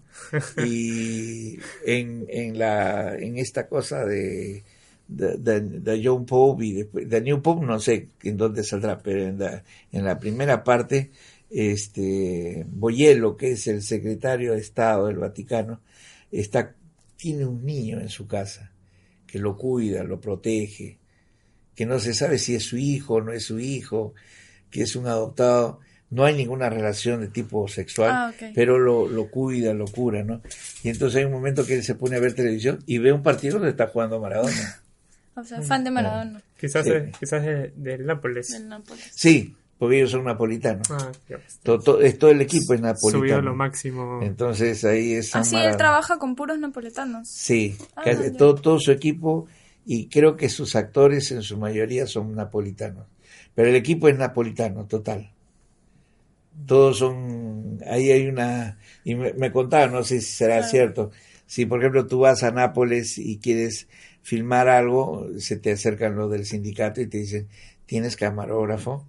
[0.65, 4.63] y en, en la en esta cosa de
[5.07, 8.99] de, de, de John Pope y después de New Pope no sé en dónde saldrá
[8.99, 11.09] pero en la, en la primera parte
[11.49, 15.81] este Boyello que es el secretario de Estado del Vaticano
[16.31, 16.75] está
[17.17, 18.71] tiene un niño en su casa
[19.25, 20.98] que lo cuida lo protege
[21.79, 24.13] que no se sabe si es su hijo o no es su hijo
[24.69, 29.29] que es un adoptado no hay ninguna relación de tipo sexual Ah, pero lo, lo
[29.31, 30.41] cuida, lo cura, ¿no?
[30.83, 33.23] Y entonces hay un momento que él se pone a ver televisión y ve un
[33.23, 34.81] partido donde está jugando Maradona.
[35.35, 36.41] o sea, fan de Maradona.
[36.59, 36.91] Quizás, Sí.
[36.91, 38.49] es- quizás es del Nápoles.
[38.49, 39.07] Del Nápoles.
[39.15, 40.85] Sí, porque ellos son napolitanos.
[40.91, 41.59] Ah, ya pues.
[41.63, 43.41] To- to- es todo el equipo es Subido a napolitano.
[43.43, 44.19] lo máximo.
[44.21, 45.71] Entonces ahí es Así Maradona.
[45.71, 47.29] él trabaja con puros napoletanos.
[47.29, 48.03] Sí, Ah,
[48.37, 49.47] todo, todo su equipo
[49.95, 53.07] y creo que sus actores en su mayoría son napolitanos.
[53.55, 55.21] Pero el equipo es napolitano, total.
[56.65, 60.69] Todos son, ahí hay una, y me, me contaban, no sé si será Claro.
[60.69, 61.11] cierto,
[61.45, 63.87] si por ejemplo tú vas a Nápoles y quieres
[64.21, 67.47] filmar algo, se te acercan los del sindicato y te dicen,
[67.85, 69.07] ¿tienes camarógrafo?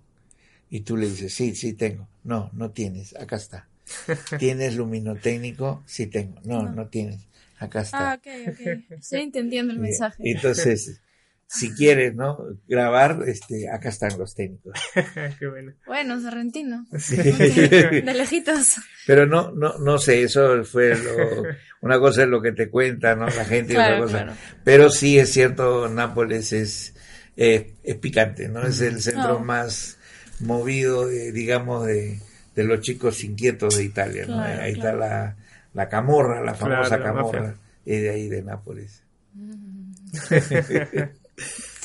[0.71, 2.09] Y tú le dices, sí, sí tengo.
[2.25, 3.69] No, no tienes, acá está.
[4.37, 5.83] ¿Tienes luminotécnico?
[5.87, 6.41] Sí tengo.
[6.45, 6.71] No, No.
[6.71, 7.27] no tienes,
[7.61, 8.13] acá está.
[8.13, 8.61] Ah, ok, ok.
[8.99, 10.17] Estoy entendiendo el mensaje.
[10.25, 11.01] Entonces,
[11.47, 12.39] si quieres, ¿no?
[12.69, 14.79] Grabar, este, acá están los técnicos.
[15.39, 15.73] Qué bueno.
[15.87, 16.87] Bueno, Sorrentino.
[16.99, 17.17] Sí.
[17.17, 18.77] De lejitos.
[19.07, 21.43] Pero no, no, no sé, eso fue lo,
[21.81, 23.27] una cosa es lo que te cuenta, ¿no?
[23.27, 24.25] La gente y Claro, otra cosa.
[24.25, 24.39] claro.
[24.65, 26.95] Pero sí es cierto, Nápoles es,
[27.37, 28.63] eh, es picante, ¿no?
[28.67, 29.41] Es el centro No.
[29.41, 29.99] más
[30.39, 32.21] movido, de, digamos, de,
[32.55, 34.35] de los chicos inquietos de Italia, ¿no?
[34.37, 34.89] Claro, ahí claro.
[34.91, 35.37] está la,
[35.75, 37.61] la camorra, la famosa Claro, la camorra, mafia.
[37.87, 39.03] es de ahí de Nápoles.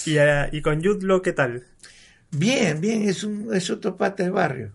[0.05, 1.63] Y, ah, y con Law, ¿qué tal?
[2.31, 4.71] Bien, bien, es un, es otro pata del barrio.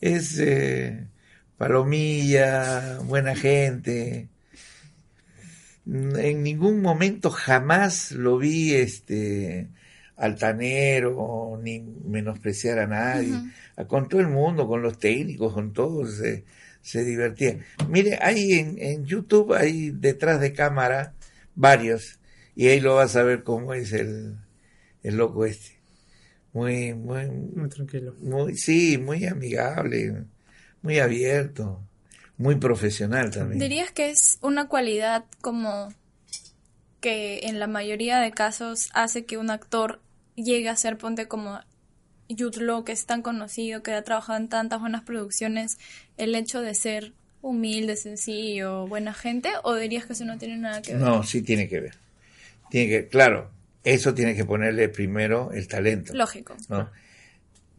[0.00, 1.06] Es eh,
[1.56, 4.28] palomilla, buena gente.
[5.86, 9.68] En ningún momento jamás lo vi este
[10.16, 13.34] altanero ni menospreciar a nadie.
[13.34, 13.86] Ujú.
[13.86, 16.44] Con todo el mundo, con los técnicos, con todos se,
[16.86, 17.58] se divertía.
[17.88, 21.14] Mire, hay en, en YouTube, hay detrás de cámara
[21.56, 22.20] varios
[22.54, 24.36] y ahí lo vas a ver cómo es el,
[25.02, 25.80] el loco este.
[26.52, 28.14] Muy, muy, muy tranquilo.
[28.20, 30.26] muy, sí, muy amigable,
[30.80, 31.82] muy abierto,
[32.38, 33.58] muy profesional también.
[33.58, 35.92] ¿Dirías que es una cualidad como
[37.00, 40.00] que en la mayoría de casos hace que un actor
[40.36, 41.58] llegue a ser, ponte como
[42.28, 45.78] Jude Law, que es tan conocido, que ha trabajado en tantas buenas producciones,
[46.16, 47.12] el hecho de ser
[47.42, 51.02] humilde, sencillo, buena gente, o dirías que eso no tiene nada que ver?
[51.02, 51.94] No, sí tiene que ver.
[52.70, 53.50] Tiene que, claro,
[53.84, 56.12] eso tiene que ponerle primero el talento.
[56.14, 56.56] Lógico.
[56.68, 56.90] ¿no?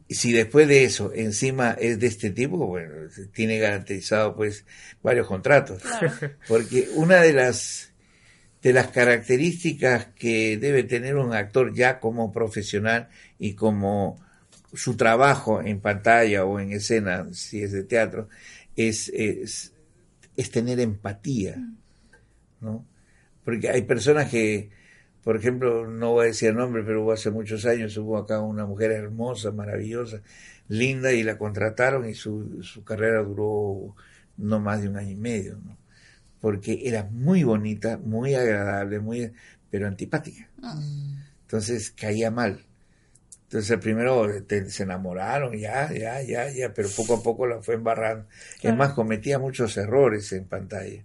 [0.07, 2.93] Y si después de eso encima es de este tipo, bueno,
[3.33, 4.65] tiene garantizado pues
[5.03, 5.81] varios contratos.
[5.81, 6.13] Claro.
[6.47, 7.91] Porque una de las
[8.61, 14.19] de las características que debe tener un actor ya como profesional y como
[14.73, 18.27] su trabajo en pantalla o en escena, si es de teatro,
[18.75, 19.73] es, es,
[20.35, 21.57] es tener empatía,
[22.61, 22.85] ¿no?
[23.43, 24.69] Porque hay personas que,
[25.23, 28.65] por ejemplo, no voy a decir nombre, pero hubo hace muchos años, hubo acá una
[28.65, 30.21] mujer hermosa, maravillosa,
[30.67, 33.95] linda, y la contrataron y su, su carrera duró
[34.35, 35.77] no más de un año y medio, ¿no?
[36.39, 39.31] Porque era muy bonita, muy agradable, muy,
[39.71, 40.47] pero antipática.
[41.41, 42.66] Entonces caía mal.
[43.47, 47.75] Entonces primero te- se enamoraron, ya, ya, ya, ya, pero poco a poco la fue
[47.75, 48.25] embarrando.
[48.59, 48.73] Claro.
[48.73, 51.01] Es más, cometía muchos errores en pantalla.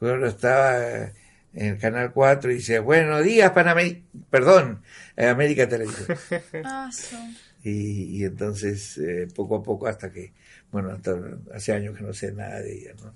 [0.00, 1.12] Ejemplo, estaba en
[1.54, 4.00] el Canal 4 y dice, buenos días, Panamérica,
[4.30, 4.82] perdón,
[5.16, 6.16] eh, América Televisión.
[6.64, 7.16] Ah, so.
[7.64, 10.32] Y, y entonces, eh, poco a poco, hasta que,
[10.70, 11.16] bueno, hasta
[11.52, 13.12] hace años que no sé nada de ella, ¿no?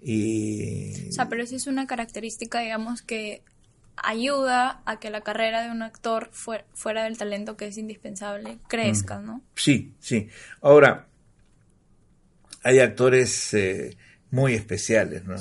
[0.00, 1.08] Y...
[1.08, 3.42] O sea, pero esa es una característica, digamos, que
[3.96, 8.58] ayuda a que la carrera de un actor fuera, fuera del talento que es indispensable
[8.68, 9.42] crezca, ¿no?
[9.54, 10.28] Sí, sí.
[10.60, 11.06] Ahora,
[12.62, 13.96] hay actores eh,
[14.30, 15.36] muy especiales, ¿no?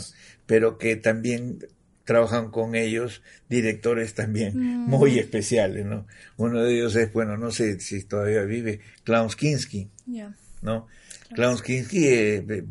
[0.46, 1.60] Pero que también
[2.04, 6.08] trabajan con ellos directores también muy especiales, ¿no?
[6.38, 10.36] Uno de ellos es, bueno, no sé si todavía vive, Klaus Kinski, Ya.
[10.62, 10.88] ¿no?
[11.34, 12.64] Klaus Kinski, eh, eh,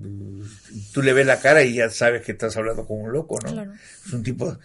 [0.93, 3.53] tú le ves la cara y ya sabes que estás hablando con un loco, ¿no?
[3.53, 3.73] Claro.
[4.07, 4.59] Es un tipo,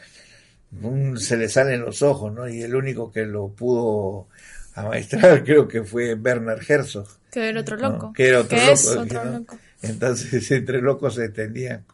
[1.17, 2.47] se le salen los ojos, ¿no?
[2.47, 4.27] Y el único que lo pudo
[4.73, 7.07] amaestrar creo que fue Werner Herzog.
[7.31, 7.89] Que era otro ¿no?
[7.91, 8.13] loco.
[8.13, 8.73] Que era otro Que loco.
[8.73, 9.39] es otro ¿no?
[9.39, 9.59] loco.
[9.81, 11.85] Entonces, entre locos se entendían.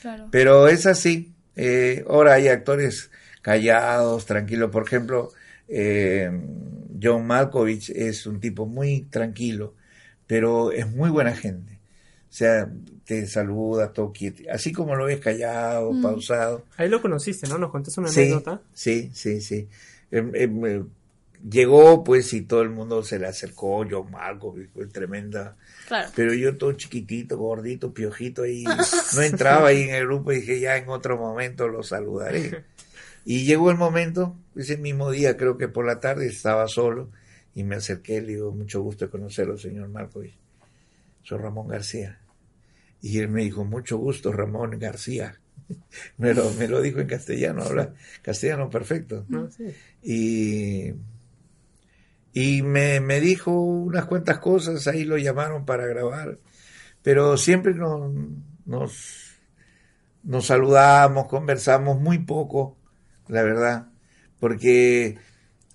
[0.00, 0.28] Claro.
[0.30, 1.32] Pero es así.
[1.56, 3.10] Eh, ahora hay actores
[3.42, 4.70] callados, tranquilos.
[4.70, 5.32] Por ejemplo,
[5.68, 6.30] eh,
[7.02, 9.74] John Malkovich es un tipo muy tranquilo,
[10.26, 11.77] pero es muy buena gente.
[12.28, 12.70] O sea,
[13.04, 14.42] te saluda, todo quieto.
[14.52, 16.02] Así como lo ves callado, Mm.
[16.02, 16.64] pausado.
[16.76, 17.56] Ahí lo conociste, ¿no?
[17.58, 18.60] Nos contaste una Sí, anécdota.
[18.74, 19.66] sí, sí, sí.
[20.10, 20.84] Em, em, eh,
[21.50, 23.84] llegó, pues, y todo el mundo se le acercó.
[23.90, 25.56] John Malkovich, fue tremenda.
[25.86, 26.10] Claro.
[26.14, 28.64] Pero yo todo chiquitito, gordito, piojito, ahí
[29.16, 32.64] no entraba ahí en el grupo y dije, ya en otro momento lo saludaré.
[33.24, 37.10] Y llegó el momento, ese mismo día, creo que por la tarde, estaba solo
[37.54, 40.34] y me acerqué, le digo, mucho gusto de conocerlo, señor Marcovich.
[41.28, 42.18] Soy Ramón García.
[43.02, 45.38] Y él me dijo, mucho gusto, Ramón García.
[46.16, 49.26] Me lo, me lo dijo en castellano, habla castellano perfecto.
[49.28, 49.50] ¿no?
[49.50, 49.66] Sí.
[50.02, 50.94] Y,
[52.32, 56.38] y me, me dijo unas cuantas cosas, ahí lo llamaron para grabar,
[57.02, 58.10] pero siempre nos,
[58.64, 59.36] nos,
[60.22, 62.78] nos saludamos, conversamos muy poco,
[63.26, 63.88] la verdad,
[64.40, 65.18] porque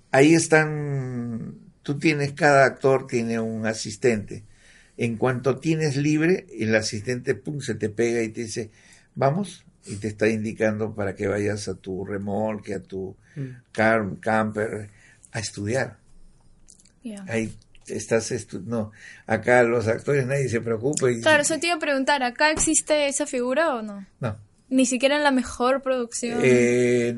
[0.09, 4.45] ahí están, tú tienes, cada actor tiene un asistente.
[4.97, 8.69] En cuanto tienes libre, el asistente pum, se te pega y te dice,
[9.15, 13.49] vamos, y te está indicando para que vayas a tu remolque, a tu Mm.
[13.71, 14.89] car- camper,
[15.31, 15.97] a estudiar.
[17.27, 17.51] Ahí
[17.87, 18.91] estás estu no,
[19.27, 23.07] acá los actores nadie se preocupa y Claro, eso te iba a preguntar, ¿acá existe
[23.07, 24.05] esa figura o no?
[24.19, 24.37] no.
[24.73, 26.39] Ni siquiera en la mejor producción.
[26.41, 27.15] Eh,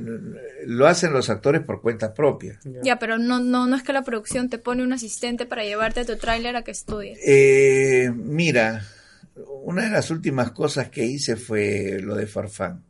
[0.65, 2.59] lo hacen los actores por cuenta propia.
[2.83, 2.99] Ya.
[2.99, 6.05] Pero no, no, no es que la producción te pone un asistente para llevarte a
[6.05, 7.17] tu tráiler a que estudies.
[7.25, 8.85] Eh, mira,
[9.63, 12.83] una de las últimas cosas que hice fue lo de Farfán.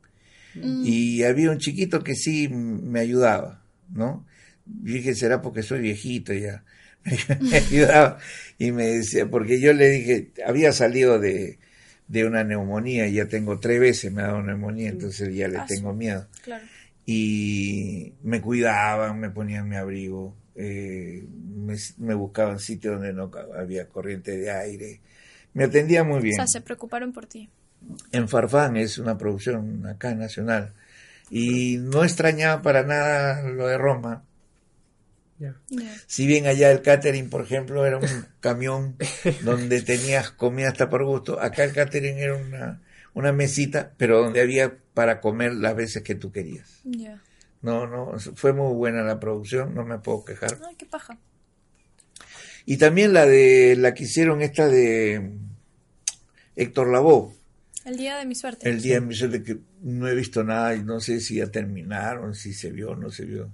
[0.56, 3.62] Mm, Y había un chiquito que sí me ayudaba,
[3.94, 4.26] ¿no?
[4.66, 6.64] Yo dije, será porque soy viejito ya.
[7.40, 8.18] me ayudaba
[8.58, 11.60] y me decía, porque yo le dije, había salido de,
[12.08, 15.66] de una neumonía, ya tengo tres veces me ha dado neumonía, entonces ya le Ah,
[15.68, 16.28] tengo miedo.
[16.44, 16.66] claro.
[17.06, 21.24] Y me cuidaban, me ponían mi abrigo, eh,
[21.56, 25.02] me, me buscaban sitios donde no había corriente de aire.
[25.54, 27.50] Me atendía muy O bien sea, se preocuparon por ti.
[28.12, 30.74] en Farfán es una producción acá nacional
[31.30, 34.25] y no extrañaba para nada lo de Roma.
[36.08, 38.08] Si bien allá el catering, por ejemplo, era un
[38.40, 38.96] camión
[39.44, 42.82] donde tenías comida hasta por gusto, acá el catering era una,
[43.14, 46.82] una mesita, pero donde había para comer las veces que tú querías.
[47.62, 50.58] No, no, fue muy buena la producción, no me puedo quejar.
[50.68, 51.18] Ay, qué paja.
[52.66, 55.32] Y también la de la que hicieron esta de
[56.56, 57.34] Héctor Lavoe.
[57.86, 58.68] El día de mi suerte.
[58.68, 61.48] El día de mi suerte que no he visto nada y no sé si ya
[61.48, 63.52] terminaron, si se vio o no se vio.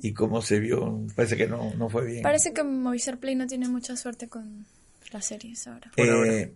[0.00, 2.22] Y cómo se vio, parece que no, no fue bien.
[2.22, 4.66] Parece que Movistar Play no tiene mucha suerte con
[5.12, 5.90] las series ahora.
[5.96, 6.52] Eh,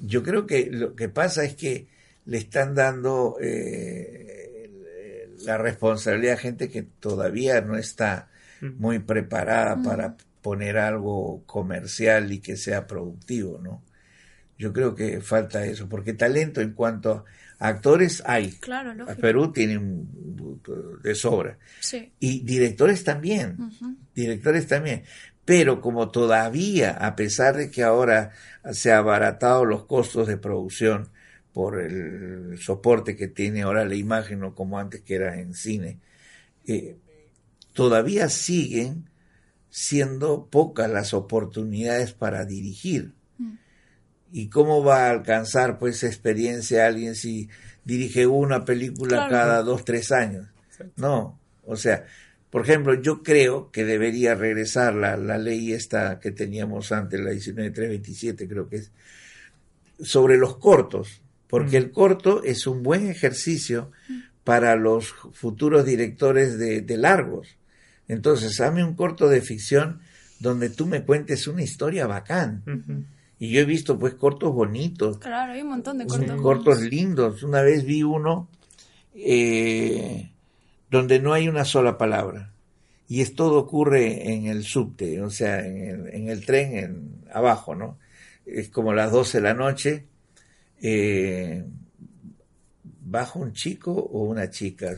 [0.00, 1.88] yo creo que lo que pasa es que
[2.24, 4.70] le están dando eh,
[5.44, 8.28] la responsabilidad a gente que todavía no está
[8.60, 8.78] Mm.
[8.78, 13.82] muy preparada para poner algo comercial y que sea productivo, ¿no?
[14.58, 17.24] Yo creo que falta eso, porque talento en cuanto
[17.58, 18.52] a actores hay.
[18.52, 19.20] Claro, lógico.
[19.20, 19.80] Perú tiene
[21.02, 21.58] de sobra.
[21.80, 22.12] Sí.
[22.20, 23.56] Y directores también,
[24.14, 25.04] directores también.
[25.44, 28.32] Pero como todavía, a pesar de que ahora
[28.72, 31.08] se ha abaratado los costos de producción
[31.52, 36.00] por el soporte que tiene ahora la imagen, no como antes que era en cine,
[36.66, 36.96] eh,
[37.72, 39.08] todavía siguen
[39.70, 43.12] siendo pocas las oportunidades para dirigir.
[44.32, 44.36] Mm.
[44.38, 47.48] ¿Y cómo va a alcanzar pues experiencia alguien si
[47.84, 49.30] dirige una película Claro.
[49.30, 50.46] cada dos, tres años?
[50.70, 50.92] Exacto.
[50.96, 52.04] No, o sea,
[52.50, 57.30] por ejemplo, yo creo que debería regresar la, la ley esta que teníamos antes, la
[57.32, 58.90] 19327 creo que es,
[60.00, 61.82] sobre los cortos, porque Mm.
[61.84, 63.90] el corto es un buen ejercicio
[64.44, 67.56] para los futuros directores de, de largos.
[68.08, 70.00] Entonces, hazme un corto de ficción
[70.38, 72.62] donde tú me cuentes una historia bacán.
[73.38, 76.40] Y yo he visto pues cortos bonitos, Claro, hay un montón de cortos.
[76.40, 77.42] cortos lindos.
[77.42, 78.48] Una vez vi uno
[79.14, 80.30] eh,
[80.90, 82.52] donde no hay una sola palabra.
[83.08, 87.24] Y es todo ocurre en el subte, o sea, en el, en el tren en,
[87.32, 87.98] abajo, ¿no?
[88.46, 90.06] Es como las 12 de la noche.
[90.80, 91.64] eh,
[93.08, 94.96] baja un chico o una chica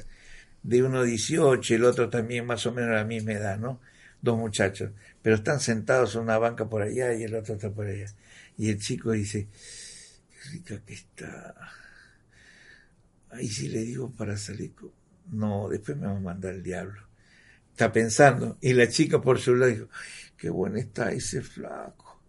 [0.63, 3.81] de uno 18 y el otro también más o menos a la misma edad, ¿no?
[4.23, 4.91] Dos muchachos,
[5.23, 8.07] pero están sentados en una banca por allá y el otro está por allá.
[8.59, 9.49] Y el chico dice,
[10.31, 11.55] qué rica que está.
[13.31, 14.75] Ahí sí le digo para salir.
[15.31, 17.01] No, después me va a mandar el diablo.
[17.71, 18.59] Está pensando.
[18.61, 19.89] Y la chica por su lado dijo,
[20.37, 22.21] qué bueno está ese flaco.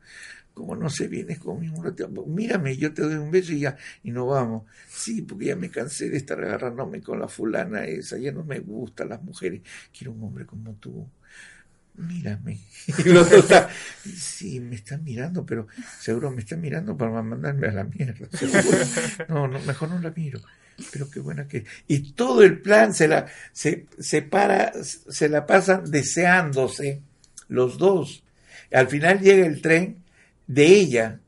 [0.54, 4.12] Como no se vienes conmigo un mírame, yo te doy un beso y ya, y
[4.12, 4.66] nos vamos.
[4.88, 8.60] Sí, porque ya me cansé de estar agarrándome con la fulana esa, ya no me
[8.60, 9.62] gustan las mujeres,
[9.98, 11.10] quiero un hombre como tú.
[12.00, 12.60] Mírame.
[13.06, 13.70] Y está,
[14.16, 15.68] sí, me están mirando, pero
[16.00, 18.28] seguro me están mirando para mandarme a la mierda.
[19.28, 20.40] No, no, mejor no la miro.
[20.92, 21.66] Pero qué buena que.
[21.88, 27.02] Y todo el plan se la, se, se para, se la pasan deseándose
[27.50, 28.24] los dos.
[28.72, 29.98] Al final llega el tren
[30.48, 31.20] de ella.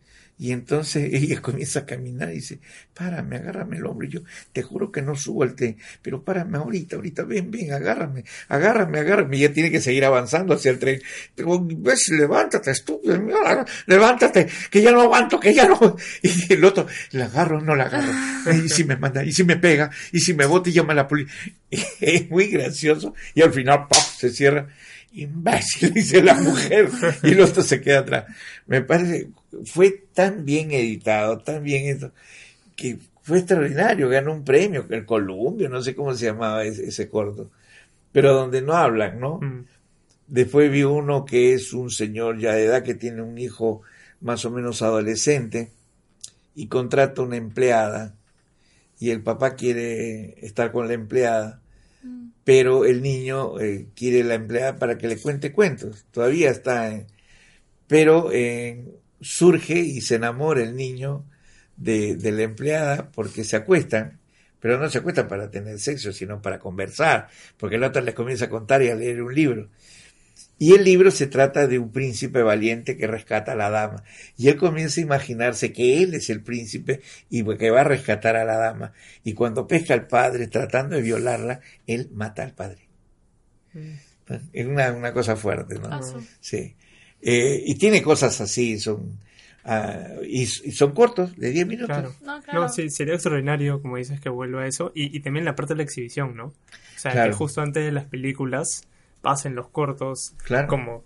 [0.41, 2.59] Y entonces ella comienza a caminar y dice,
[2.95, 4.07] párame, agárrame el hombro.
[4.07, 7.71] Y yo te juro que no subo al tren, pero párame ahorita, ahorita, ven, ven,
[7.71, 9.37] agárrame, agárrame, agárrame.
[9.37, 10.99] Y ella tiene que seguir avanzando hacia el tren.
[11.35, 13.21] Pero ves, levántate, estúpido,
[13.85, 15.77] levántate, que ya no aguanto, que ya no.
[16.23, 18.11] Y el otro, la agarro, no la agarro.
[18.51, 20.95] Y si me manda, y si me pega, y si me bota y llama a
[20.95, 21.31] la policía.
[22.01, 23.13] Es muy gracioso.
[23.35, 24.01] Y al final, ¡pop!
[24.17, 24.67] se cierra
[25.13, 26.89] imbécil, dice la mujer,
[27.23, 28.25] y el otro se queda atrás.
[28.67, 29.29] Me parece,
[29.65, 32.11] fue tan bien editado, tan bien eso,
[32.75, 37.09] que fue extraordinario, ganó un premio, el Columbio, no sé cómo se llamaba ese, ese
[37.09, 37.51] corto,
[38.11, 39.39] pero donde no hablan, ¿no?
[39.39, 39.65] Mm.
[40.27, 43.81] Después vi uno que es un señor ya de edad que tiene un hijo
[44.21, 45.71] más o menos adolescente
[46.55, 48.15] y contrata una empleada
[48.99, 51.60] y el papá quiere estar con la empleada.
[52.43, 56.05] Pero el niño eh, quiere la empleada para que le cuente cuentos.
[56.11, 57.07] Todavía está, en-
[57.87, 58.85] pero eh,
[59.21, 61.25] surge y se enamora el niño
[61.77, 64.19] de, de la empleada porque se acuestan,
[64.59, 67.27] pero no se acuestan para tener sexo, sino para conversar,
[67.57, 69.69] porque el otro les comienza a contar y a leer un libro.
[70.61, 74.03] Y el libro se trata de un príncipe valiente que rescata a la dama.
[74.37, 78.35] Y él comienza a imaginarse que él es el príncipe y que va a rescatar
[78.35, 78.93] a la dama.
[79.23, 82.87] Y cuando pesca al padre tratando de violarla, él mata al padre.
[83.73, 84.33] Mm.
[84.53, 85.87] Es una, una cosa fuerte, ¿no?
[85.89, 86.27] Ah, sí.
[86.39, 86.75] Sí.
[87.23, 89.17] Eh, y tiene cosas así, son
[89.65, 91.97] ah, y, y son cortos, de 10 minutos.
[91.97, 92.13] Claro.
[92.23, 92.61] No, claro.
[92.61, 94.91] No, sí, sería extraordinario, como dices, que vuelva a eso.
[94.93, 96.45] Y, y también la parte de la exhibición, ¿no?
[96.45, 96.53] O
[96.99, 97.31] sea, Claro.
[97.31, 98.83] que justo antes de las películas
[99.21, 100.67] pasen los cortos, Claro.
[100.67, 101.05] como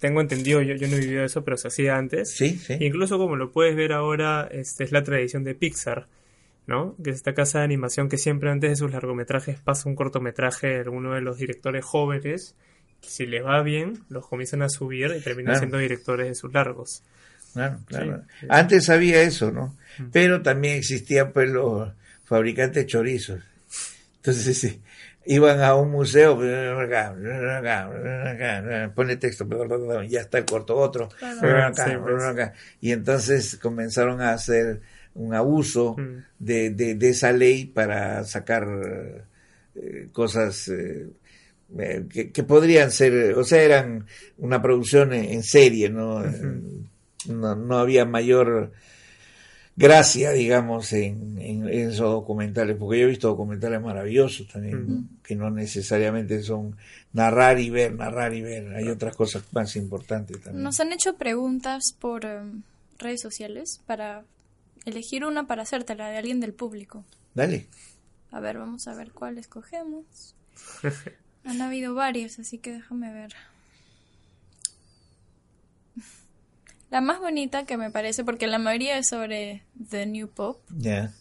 [0.00, 2.30] tengo entendido, yo, yo no he vivido eso, pero se hacía antes.
[2.32, 2.76] Sí, sí.
[2.80, 6.08] Incluso como lo puedes ver ahora, este es la tradición de Pixar,
[6.66, 6.94] ¿no?
[7.02, 10.66] Que es esta casa de animación que siempre antes de sus largometrajes pasa un cortometraje
[10.68, 12.54] de alguno de los directores jóvenes.
[13.00, 15.58] Si les va bien, los comienzan a subir y terminan Claro.
[15.60, 17.02] siendo directores de sus largos.
[17.54, 18.22] Claro, claro.
[18.40, 18.46] Sí.
[18.50, 19.76] Antes había eso, ¿no?
[19.98, 20.10] Mm.
[20.12, 21.92] Pero también existían pues los
[22.24, 23.42] fabricantes chorizos.
[24.16, 24.80] Entonces sí,
[25.26, 26.36] iban a un museo,
[28.94, 29.46] pone texto,
[30.08, 31.08] ya está el corto otro,
[32.00, 32.22] pues.
[32.80, 34.80] y entonces comenzaron a hacer
[35.14, 36.16] un abuso Mm.
[36.38, 38.66] de, de, de esa ley para sacar
[39.76, 41.08] eh, cosas eh,
[41.78, 44.06] eh, que, que podrían ser, o sea, eran
[44.38, 46.22] una producción en, en serie, ¿no?
[47.28, 48.72] No, no había mayor
[49.76, 55.50] gracia, digamos, en, en, esos documentales, porque yo he visto documentales maravillosos también, que no
[55.50, 56.76] necesariamente son
[57.12, 60.62] narrar y ver, narrar y ver, hay otras cosas más importantes también.
[60.62, 62.62] Nos han hecho preguntas por em,
[62.98, 64.24] redes sociales para
[64.84, 67.04] elegir una para hacerte, la de alguien del público.
[67.34, 67.66] Dale.
[68.30, 70.34] A ver, vamos a ver cuál escogemos.
[71.44, 73.34] Han habido varios, así que déjame ver.
[76.94, 80.60] La más bonita que me parece, porque la mayoría es sobre The New Pop,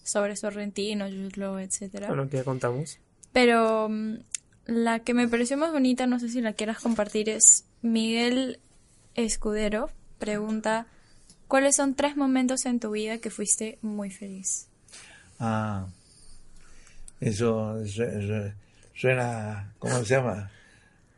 [0.04, 2.10] sobre Sorrentino, Jude Law, etcétera.
[2.10, 3.00] Bueno, que ya contamos.
[3.32, 4.18] Pero mm,
[4.68, 8.60] la que me pareció más bonita, no sé si la quieras compartir, es Miguel
[9.16, 9.90] Escudero.
[10.20, 10.86] Pregunta,
[11.48, 14.68] ¿cuáles son tres momentos en tu vida que fuiste muy feliz?
[15.40, 15.88] Ah,
[17.20, 17.80] eso
[18.94, 20.52] suena, ¿cómo se llama?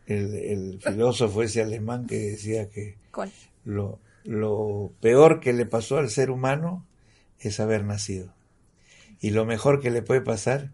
[0.06, 3.34] El, el filósofo ese alemán que decía que ¿Cuál?
[3.66, 6.86] lo, lo peor que le pasó al ser humano
[7.40, 8.34] es haber nacido.
[9.22, 10.72] Y lo mejor que le puede pasar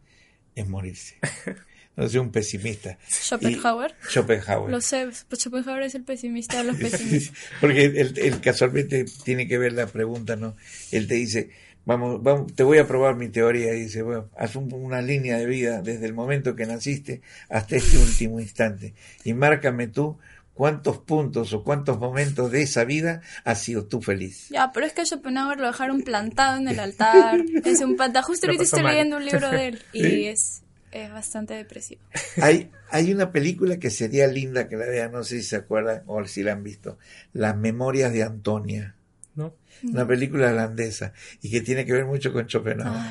[0.56, 1.16] es morirse.
[1.98, 2.98] No soy un pesimista.
[3.10, 3.92] Schopenhauer.
[4.08, 4.72] Y- Schopenhauer.
[4.72, 7.38] Lo sé, pues Schopenhauer es el pesimista de los pesimistas.
[7.60, 10.56] Porque él, él casualmente tiene que ver la pregunta, ¿no?
[10.94, 11.50] Él te dice,
[11.86, 13.74] vamos, vamos, te voy a probar mi teoría.
[13.76, 17.76] Y dice, bueno, haz un- una línea de vida desde el momento que naciste hasta
[17.76, 18.94] este último instante.
[19.26, 20.18] Y márcame tú
[20.62, 24.50] cuántos puntos o cuántos momentos de esa vida has sido tú feliz.
[24.52, 27.42] Ya, pero es que a Schopenhauer lo dejaron plantado en el altar.
[27.66, 28.22] Es un pata.
[28.22, 28.92] Justo ahorita estoy mal.
[28.94, 30.28] leyendo un libro de él y Sí.
[30.28, 32.02] es, es bastante depresivo.
[32.44, 36.04] Hay, hay una película que sería linda que la vean, no sé si se acuerdan
[36.06, 37.00] o si la han visto,
[37.34, 38.94] Las Memorias de Antonia.
[39.34, 39.56] ¿No?
[39.82, 43.02] Una película holandesa y que tiene que ver mucho con Schopenhauer.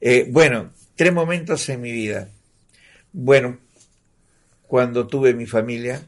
[0.00, 2.28] Eh, bueno, tres momentos en mi vida.
[3.12, 3.58] Bueno,
[4.68, 6.00] cuando tuve mi familia,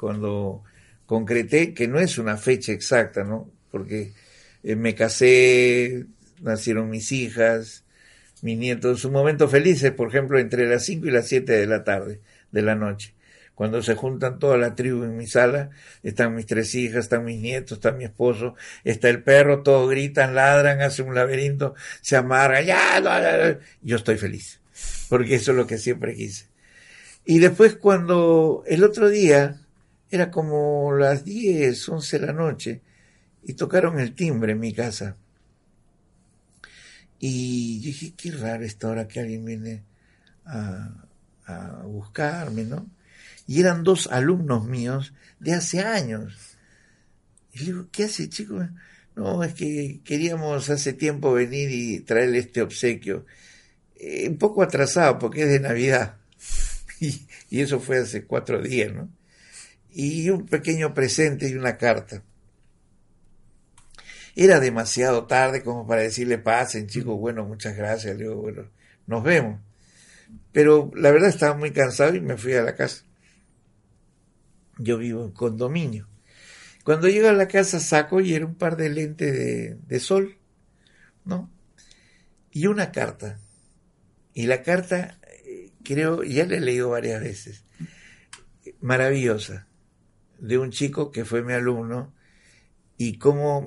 [0.00, 0.64] cuando
[1.04, 3.50] concreté, que no es una fecha exacta, ¿no?
[3.70, 4.14] Porque
[4.62, 6.06] eh, me casé,
[6.40, 7.84] nacieron mis hijas,
[8.40, 11.84] mis nietos, un momento felices, por ejemplo, entre las 5 y las 7 de la
[11.84, 12.20] tarde,
[12.50, 13.14] de la noche.
[13.54, 15.68] Cuando se juntan toda la tribu en mi sala,
[16.02, 20.34] están mis tres hijas, están mis nietos, está mi esposo, está el perro, todos gritan,
[20.34, 23.60] ladran, hacen un laberinto, se amargan, ya, no.
[23.82, 24.60] yo estoy feliz,
[25.10, 26.46] porque eso es lo que siempre quise.
[27.26, 29.60] Y después cuando el otro día,
[30.10, 32.80] era como las 10, 11 de la noche,
[33.42, 35.16] y tocaron el timbre en mi casa.
[37.18, 39.84] Y yo dije, qué raro esta hora que alguien viene
[40.44, 41.06] a,
[41.46, 42.86] a buscarme, ¿no?
[43.46, 46.56] Y eran dos alumnos míos de hace años.
[47.52, 48.66] Y le digo, ¿qué hace, chico?
[49.16, 53.26] No, es que queríamos hace tiempo venir y traerle este obsequio.
[53.96, 56.16] Eh, un poco atrasado porque es de Navidad.
[57.02, 59.08] Y, y eso fue hace cuatro días, ¿no?
[59.92, 62.22] Y un pequeño presente y una carta.
[64.36, 68.16] Era demasiado tarde como para decirle pasen, chicos, bueno, muchas gracias,
[69.06, 69.60] nos vemos.
[70.52, 73.04] Pero la verdad estaba muy cansado y me fui a la casa.
[74.78, 76.08] Yo vivo en condominio.
[76.84, 80.38] Cuando llego a la casa saco y era un par de lentes de, de sol,
[81.24, 81.50] ¿no?
[82.50, 83.38] Y una carta.
[84.32, 87.64] Y la carta, eh, creo, ya la he leído varias veces,
[88.80, 89.66] maravillosa,
[90.40, 92.12] de un chico que fue mi alumno
[92.96, 93.66] y cómo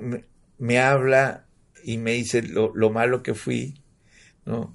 [0.58, 1.46] me, habla
[1.82, 3.80] y me dice lo, lo malo que fui,
[4.44, 4.74] ¿no?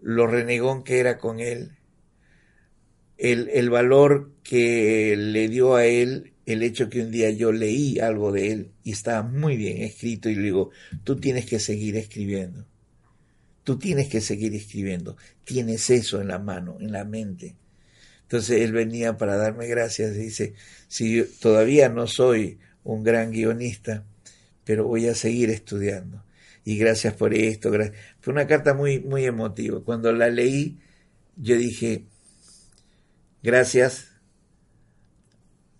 [0.00, 1.72] Lo renegón que era con él,
[3.16, 7.98] el, el valor que le dio a él el hecho que un día yo leí
[7.98, 10.70] algo de él y estaba muy bien escrito y le digo,
[11.02, 12.66] tú tienes que seguir escribiendo,
[13.62, 17.56] tú tienes que seguir escribiendo, tienes eso en la mano, en la mente.
[18.24, 20.54] Entonces él venía para darme gracias y dice,
[20.88, 24.04] si yo todavía no soy un gran guionista,
[24.64, 26.24] pero voy a seguir estudiando.
[26.64, 27.70] Y gracias por esto.
[28.20, 29.80] Fue una carta muy, muy emotiva.
[29.84, 30.78] Cuando la leí,
[31.36, 32.04] yo dije,
[33.42, 34.12] gracias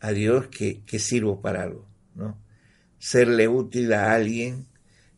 [0.01, 2.38] a Dios que, sirvo para algo, ¿no?
[2.99, 4.66] Serle útil a alguien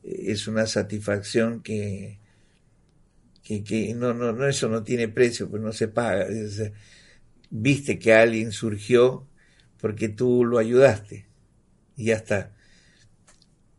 [0.04, 2.20] eh, es una satisfacción que,
[3.42, 6.28] que, que no, no, no, eso no tiene precio, pues no se paga.
[7.50, 9.26] Viste que alguien surgió
[9.80, 11.26] porque tú lo ayudaste
[11.96, 12.52] y ya está.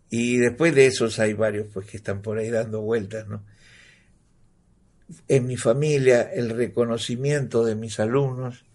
[0.10, 3.44] Y después de esos hay varios pues que están por ahí dando vueltas, ¿no?
[5.28, 8.66] En mi familia el reconocimiento de mis alumnos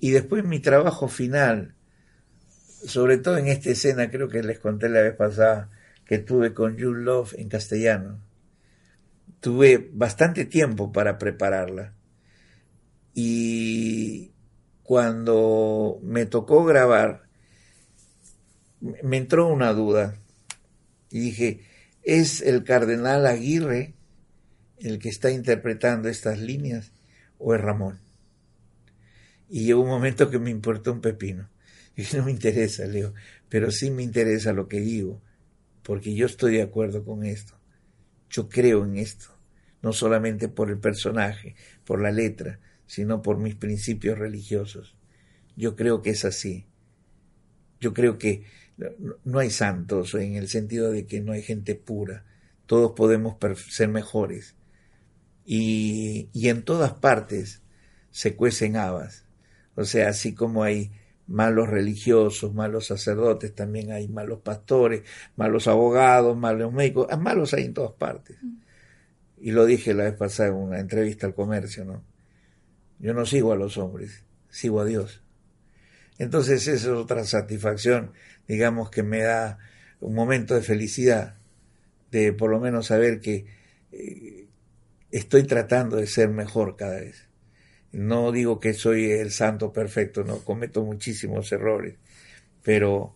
[0.00, 1.74] y después mi trabajo final,
[2.86, 5.70] sobre todo en esta escena, creo que les conté la vez pasada
[6.04, 8.20] que tuve con Jude Love en castellano.
[9.40, 11.94] Tuve bastante tiempo para prepararla.
[13.14, 14.32] Y
[14.82, 17.28] cuando me tocó grabar,
[18.80, 20.14] me entró una duda
[21.10, 21.68] y dije,
[22.08, 23.92] ¿Es el cardenal Aguirre
[24.78, 26.90] el que está interpretando estas líneas
[27.36, 28.00] o es Ramón?
[29.50, 31.50] Y llegó un momento que me importó un pepino.
[31.96, 33.12] Y no me interesa, Leo,
[33.50, 35.20] pero sí me interesa lo que digo,
[35.82, 37.58] porque yo estoy de acuerdo con esto.
[38.30, 39.26] Yo creo en esto,
[39.82, 42.58] no solamente por el personaje, por la letra,
[42.88, 44.96] sino por mis principios religiosos.
[45.56, 46.66] Yo creo que es así.
[47.80, 48.44] Yo creo que
[49.24, 52.24] no hay santos en el sentido de que no hay gente pura.
[52.66, 53.36] Todos podemos
[53.68, 54.56] ser mejores.
[55.44, 57.62] Y, y en todas partes
[58.10, 59.26] se cuecen habas.
[59.74, 60.90] O sea, así como hay
[61.26, 65.02] malos religiosos, malos sacerdotes, también hay malos pastores,
[65.36, 68.38] malos abogados, malos médicos, ah, malos hay en todas partes.
[68.42, 68.56] Mm.
[69.40, 72.02] Y lo dije la vez pasada en una entrevista al comercio, ¿no?
[72.98, 75.22] Yo no sigo a los hombres, sigo a Dios.
[76.18, 78.12] Entonces esa es otra satisfacción,
[78.48, 79.58] digamos, que me da
[80.00, 81.36] un momento de felicidad,
[82.10, 83.46] de por lo menos saber que
[83.92, 84.46] eh,
[85.12, 87.28] estoy tratando de ser mejor cada vez.
[87.92, 91.94] No digo que soy el santo perfecto, no cometo muchísimos errores,
[92.62, 93.14] pero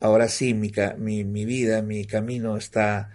[0.00, 3.10] ahora sí mi, mi, mi vida, mi camino está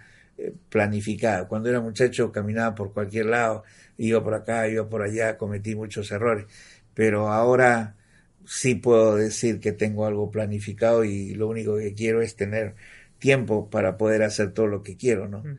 [0.68, 1.48] planificado.
[1.48, 3.64] Cuando era muchacho caminaba por cualquier lado,
[3.98, 6.46] iba por acá, iba por allá, cometí muchos errores,
[6.94, 7.96] pero ahora
[8.46, 12.74] sí puedo decir que tengo algo planificado y lo único que quiero es tener
[13.18, 15.38] tiempo para poder hacer todo lo que quiero, ¿no?
[15.40, 15.58] Mm.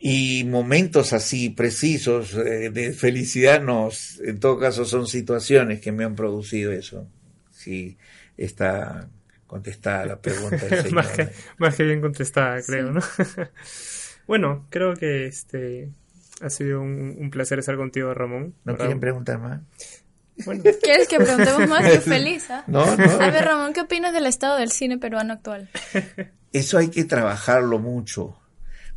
[0.00, 6.04] Y momentos así precisos eh, de felicidad, nos, en todo caso, son situaciones que me
[6.04, 7.08] han producido eso.
[7.50, 7.96] Sí,
[8.36, 9.08] está
[9.48, 10.92] contestada la pregunta del señor.
[10.92, 11.28] más, que,
[11.58, 13.00] más, que, bien contestada, creo, ¿no?
[14.28, 15.90] bueno, creo que este
[16.40, 18.54] ha sido un, placer estar contigo, Ramón.
[18.64, 19.60] ¿No quieren preguntar más?
[20.44, 20.62] Bueno.
[20.82, 21.90] ¿Quieres que preguntemos más?
[21.90, 22.62] Qué feliz, ¿ah?
[22.68, 23.10] No, no.
[23.20, 25.68] A ver, Ramón, ¿qué opinas del estado del cine peruano actual?
[26.52, 28.38] Eso hay que trabajarlo mucho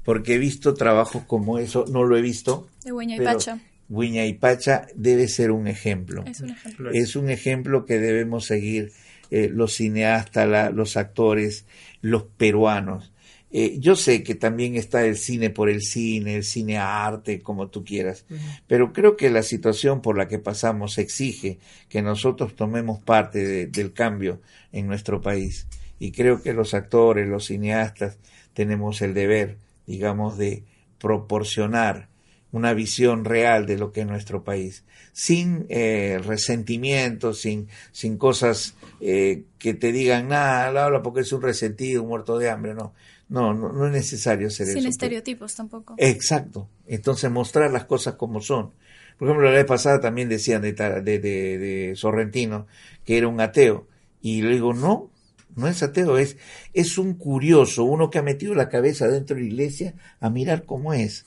[0.04, 2.68] porque he visto trabajos como eso, no lo he visto.
[2.84, 3.60] De Huña y Pacha.
[3.90, 6.24] Huña y Pacha debe ser un ejemplo.
[6.26, 6.92] Es un ejemplo.
[6.92, 8.92] Es un ejemplo que debemos seguir
[9.32, 11.66] eh, los cineastas, los actores,
[12.02, 13.12] los peruanos.
[13.54, 17.68] Eh, yo sé que también está el cine por el cine, el cine arte, como
[17.68, 18.26] tú quieras,
[18.66, 21.60] pero creo que la situación por la que pasamos exige
[21.90, 24.40] que nosotros tomemos parte del cambio
[24.72, 25.68] en nuestro país.
[26.00, 28.20] Y creo que los actores, los cineastas,
[28.54, 30.64] tenemos el deber digamos, de
[31.00, 32.08] proporcionar
[32.52, 34.84] una visión real de lo que es nuestro país,
[35.14, 41.42] sin eh, resentimiento, sin, sin cosas eh, que te digan, nada, habla porque es un
[41.42, 42.94] resentido, un muerto de hambre, no.
[43.30, 44.78] No, no, es necesario hacer eso.
[44.78, 45.96] Sin estereotipos tampoco.
[45.98, 46.68] Exacto.
[46.86, 48.72] Entonces mostrar las cosas como son.
[49.18, 52.68] Por ejemplo, la vez pasada también decían de, de, de Sorrentino
[53.06, 53.88] que era un ateo.
[54.22, 55.12] Y le digo, no,
[55.56, 56.38] no es ateo, es,
[56.74, 60.66] es un curioso, uno que ha metido la cabeza dentro de la iglesia a mirar
[60.66, 61.26] cómo es.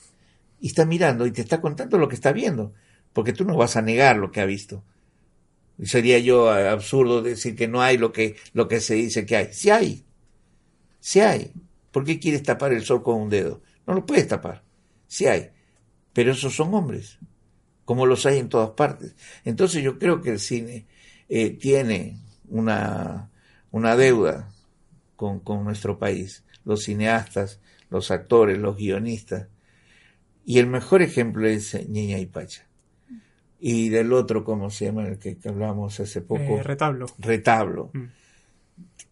[0.65, 2.73] Y está mirando y te está contando lo que está viendo,
[3.13, 4.83] porque tú no vas a negar lo que ha visto.
[5.77, 9.35] Y sería yo absurdo decir que no hay lo que, lo que se dice que
[9.35, 9.53] hay.
[9.53, 10.03] Si hay,
[10.99, 11.51] si hay.
[11.91, 13.61] ¿Por qué quieres tapar el sol con un dedo?
[13.85, 14.63] No lo puedes tapar.
[15.05, 15.51] Si hay.
[16.13, 17.19] Pero esos son hombres,
[17.85, 19.13] como los hay en todas partes.
[19.43, 20.87] Entonces yo creo que el cine
[21.29, 22.17] eh, tiene
[22.49, 23.29] una,
[23.69, 24.49] una deuda
[25.15, 27.59] con, nuestro país, los cineastas,
[27.91, 29.47] los actores, los guionistas.
[30.45, 32.65] Y el mejor ejemplo es Niña y Pacha.
[33.59, 35.07] Y del otro, ¿cómo se llama?
[35.07, 36.41] El que, hablamos hace poco.
[36.41, 37.07] Eh, retablo.
[37.17, 37.89] Retablo.
[37.93, 38.03] Mm.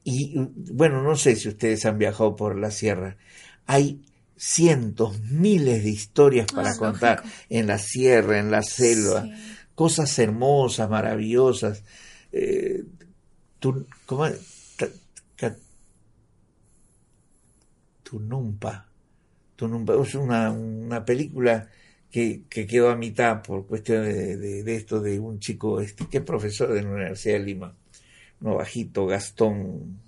[0.04, 0.34] Y
[0.74, 3.18] bueno, no sé si ustedes han viajado por la sierra.
[3.66, 4.04] Hay
[4.36, 9.26] cientos, miles de historias para ah, contar en la sierra, en la selva.
[9.74, 11.84] Cosas hermosas, maravillosas.
[12.32, 12.84] Eh,
[13.60, 14.28] tú, ¿cómo,
[18.04, 18.93] Tunumpa.
[19.58, 21.70] Es una, una película
[22.12, 26.18] que, que, quedó a mitad por cuestión de, de, esto de un chico este, que
[26.18, 27.76] es profesor de la Universidad de Lima,
[28.42, 30.00] uno bajito, Gastón.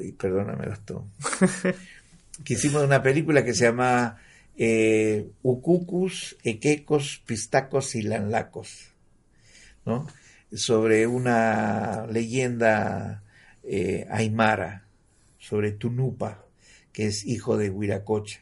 [0.00, 1.10] y perdóname, Gastón.
[2.44, 4.18] que hicimos una película que se llama
[4.56, 8.92] eh, Ucucus, Equecos, Pistacos y Lanlacos,
[9.84, 10.06] ¿no?
[10.52, 13.22] sobre una leyenda
[13.62, 14.84] eh, aymara,
[15.38, 16.43] sobre Tunupa,
[16.94, 18.40] que es hijo de Huiracocha.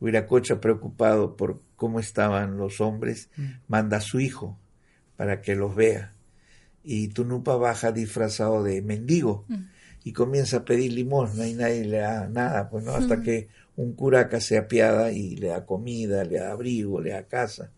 [0.00, 3.44] Huiracocha, preocupado por cómo estaban los hombres, mm.
[3.68, 4.58] manda a su hijo
[5.16, 6.14] para que los vea.
[6.82, 9.62] Y Tunupa baja disfrazado de mendigo mm.
[10.02, 13.22] y comienza a pedir limosna y nadie le da nada, pues no, hasta mm.
[13.22, 17.70] que un curaca se apiada y le da comida, le da abrigo, le da casa.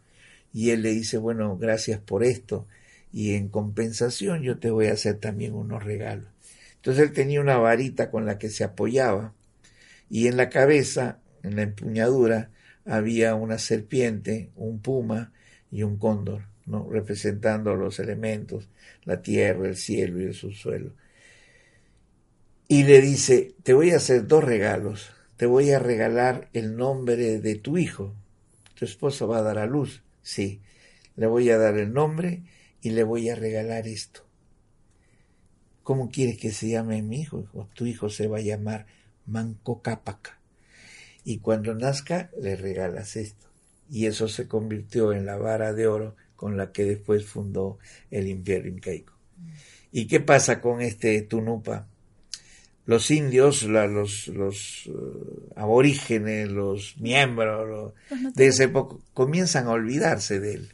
[0.53, 2.67] Y él le dice, bueno, gracias por esto
[3.13, 6.29] y en compensación yo te voy a hacer también unos regalos.
[6.77, 9.33] Entonces él tenía una varita con la que se apoyaba
[10.09, 12.51] y en la cabeza, en la empuñadura,
[12.85, 15.33] había una serpiente, un puma
[15.71, 16.89] y un cóndor, ¿no?
[16.89, 18.69] representando los elementos,
[19.05, 20.93] la tierra, el cielo y el subsuelo.
[22.69, 27.41] Y le dice, te voy a hacer dos regalos, te voy a regalar el nombre
[27.41, 28.15] de tu hijo,
[28.75, 30.61] tu esposo va a dar a luz, sí,
[31.17, 32.43] le voy a dar el nombre
[32.81, 34.27] y le voy a regalar esto.
[35.83, 37.49] ¿Cómo quieres que se llame mi hijo?
[37.75, 38.87] Tu hijo se va a llamar
[39.27, 40.39] Manco Cápaca.
[41.25, 43.47] Y cuando nazca le regalas esto.
[43.91, 47.79] Y eso se convirtió en la vara de oro con la que después fundó
[48.11, 49.15] el imperio incaico.
[49.93, 51.89] ¿Y qué pasa con este Tunupa?
[52.85, 54.93] Los indios, los, los eh,
[55.57, 57.95] aborígenes, los miembros
[58.35, 60.73] de ese época comienzan a olvidarse de él.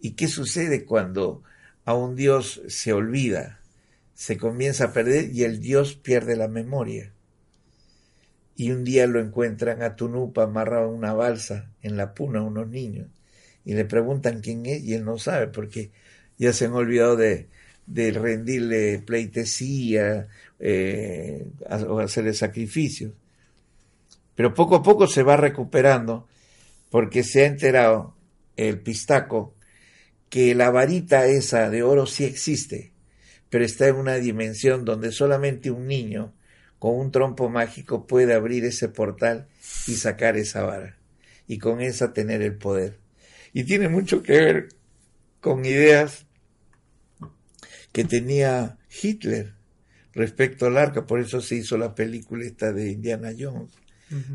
[0.00, 1.42] ¿Y qué sucede cuando
[1.84, 3.60] a un dios se olvida?
[4.14, 7.12] Se comienza a perder y el dios pierde la memoria.
[8.56, 12.68] Y un día lo encuentran a Tunupa amarrado en una balsa en la puna unos
[12.68, 13.08] niños
[13.66, 15.90] y le preguntan quién es y él no sabe porque
[16.38, 17.48] ya se han olvidado de,
[17.86, 20.28] de rendirle pleitesía
[20.60, 21.46] eh,
[21.88, 23.12] o hacerle sacrificios.
[24.36, 26.28] Pero poco a poco se va recuperando
[26.90, 28.14] porque se ha enterado
[28.56, 29.54] el pistaco
[30.30, 32.92] que la varita esa de oro sí existe,
[33.50, 36.32] pero está en una dimensión donde solamente un niño
[36.78, 39.48] con un trompo mágico puede abrir ese portal
[39.86, 40.96] y sacar esa vara,
[41.46, 42.98] y con esa tener el poder.
[43.52, 44.68] Y tiene mucho que ver
[45.40, 46.26] con ideas
[47.92, 49.54] que tenía Hitler
[50.12, 53.72] respecto al arca, por eso se hizo la película esta de Indiana Jones,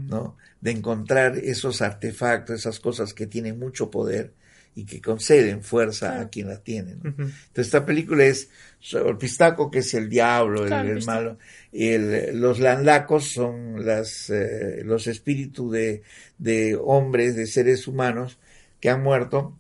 [0.08, 0.38] ¿no?
[0.60, 4.34] De encontrar esos artefactos, esas cosas que tienen mucho poder
[4.76, 6.92] y que conceden fuerza a quien la tiene.
[6.92, 8.50] Entonces esta película es
[8.94, 11.38] el pistaco que es el diablo, el, malo,
[11.72, 16.04] el, los landacos son las, eh, los espíritus de,
[16.38, 18.40] de hombres, de seres humanos
[18.80, 19.58] que han muerto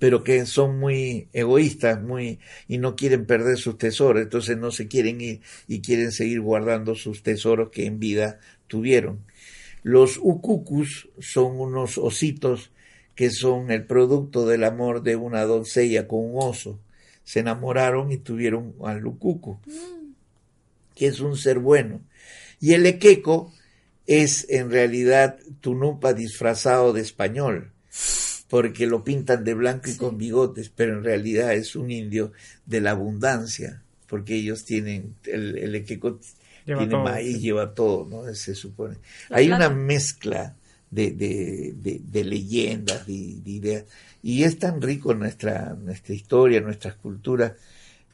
[0.00, 4.88] pero que son muy egoístas, muy y no quieren perder sus tesoros, entonces no se
[4.88, 9.20] quieren ir y quieren seguir guardando sus tesoros que en vida tuvieron.
[9.82, 12.72] Los ukukus son unos ositos
[13.14, 16.80] que son el producto del amor de una doncella con un oso.
[17.24, 19.60] Se enamoraron y tuvieron al Lucucu,
[20.94, 22.00] que es un ser bueno.
[22.60, 23.52] Y el Equeco
[24.06, 27.72] es en realidad Tunupa disfrazado de español,
[28.48, 32.32] porque lo pintan de blanco y con bigotes, pero en realidad es un indio
[32.66, 36.18] de la abundancia, porque ellos tienen, el, el Equeco
[36.64, 38.34] tiene maíz, lleva todo, ¿no?
[38.34, 38.96] Se supone.
[39.30, 40.56] Hay una mezcla
[40.90, 43.84] de, de, de, leyendas, de, ideas.
[44.22, 47.52] Y es tan rico nuestra, nuestra historia, nuestras culturas,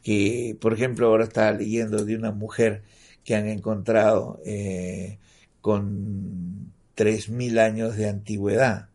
[0.03, 2.83] que, por ejemplo, ahora estaba leyendo de una mujer
[3.23, 5.17] que han encontrado eh,
[5.59, 8.89] con tres mil años de antigüedad,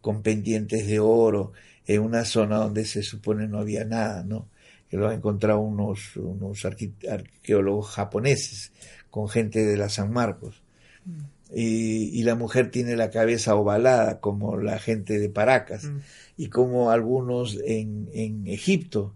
[0.00, 1.52] con pendientes de oro,
[1.86, 4.48] en una zona donde se supone no había nada, ¿no?
[4.88, 8.72] Que lo han encontrado unos, unos arqueólogos japoneses,
[9.10, 10.62] con gente de la San Marcos.
[11.04, 15.98] Mm y, la mujer tiene la cabeza ovalada como la gente de Paracas mm.
[16.36, 19.14] y como algunos en, en Egipto.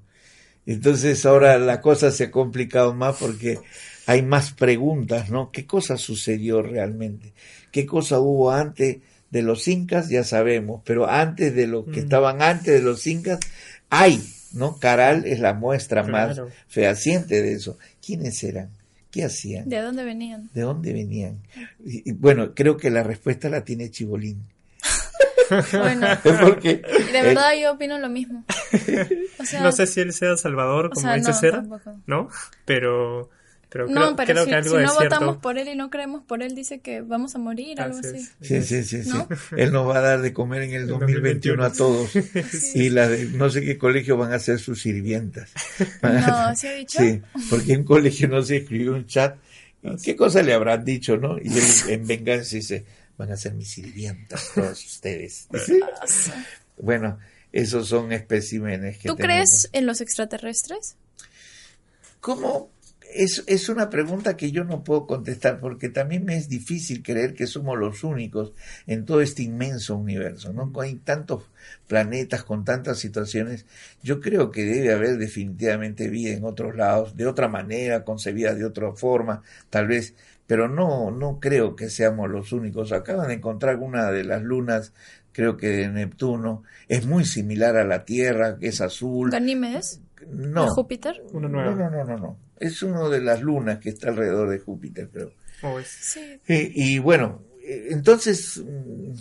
[0.65, 3.59] Entonces ahora la cosa se ha complicado más porque
[4.07, 5.51] hay más preguntas, ¿no?
[5.51, 7.33] ¿Qué cosa sucedió realmente?
[7.71, 8.99] ¿Qué cosa hubo antes
[9.31, 10.09] de los incas?
[10.09, 12.05] Ya sabemos, pero antes de lo que mm.
[12.05, 13.41] estaban antes de los incas,
[13.91, 14.23] hay,
[14.53, 14.79] ¿no?
[14.79, 17.79] Caral es la muestra más fehaciente de eso.
[18.05, 18.71] ¿Quiénes eran?
[19.13, 19.69] ¿Qué hacían?
[19.69, 20.49] ¿De dónde venían?
[20.55, 21.43] ¿De dónde venían?
[21.85, 24.43] Y, bueno, creo que la respuesta la tiene Chibolín.
[25.73, 26.07] bueno,
[26.41, 26.83] porque,
[27.13, 28.45] de verdad yo opino lo mismo.
[29.61, 31.63] no sé si él sea Salvador, como dice ser,
[32.07, 32.31] ¿no?
[32.65, 33.29] Pero
[33.73, 37.01] pero no, pero si, no votamos por él y no creemos por él, dice que
[37.01, 38.19] vamos a morir, algo así.
[38.43, 39.19] Sí, sí, sí, sí.
[39.57, 42.11] Él nos va a dar de comer en el 2021, a todos.
[42.75, 45.51] Y la de no sé qué colegio van a ser sus sirvientas.
[46.03, 46.99] No, ¿se ha dicho?
[46.99, 49.37] Sí, porque en colegio no se escribió un chat.
[50.03, 51.39] ¿Qué cosa le habrán dicho, no?
[51.39, 52.85] Y él en venganza dice,
[53.17, 55.49] van a ser mis sirvientas todos ustedes.
[56.77, 57.19] Bueno,
[57.53, 60.97] esos son especímenes que ¿Tú crees en los extraterrestres?
[62.21, 62.71] ¿Cómo?
[63.15, 67.35] Es, es una pregunta que yo no puedo contestar porque también me es difícil creer
[67.35, 68.53] que somos los únicos
[68.87, 70.73] en todo este inmenso universo, ¿no?
[70.81, 71.51] Hay tantos
[71.87, 73.67] planetas con tantas situaciones.
[74.03, 78.65] Yo creo que debe haber definitivamente vida en otros lados, de otra manera, concebida de
[78.65, 80.15] otra forma, tal vez,
[80.47, 82.93] pero no, no creo que seamos los únicos.
[82.93, 84.93] Acaban de encontrar una de las lunas
[85.33, 89.31] creo que de Neptuno, es muy similar a la Tierra, que es azul.
[89.31, 90.01] ¿Ganímedes?
[90.31, 90.65] No.
[90.65, 91.23] ¿De Júpiter?
[91.33, 92.37] No, no, no, no, no.
[92.63, 95.33] Es uno de las lunas que está alrededor de Júpiter, creo.
[95.87, 99.13] Sí, Eh, y bueno, eh, entonces, mm,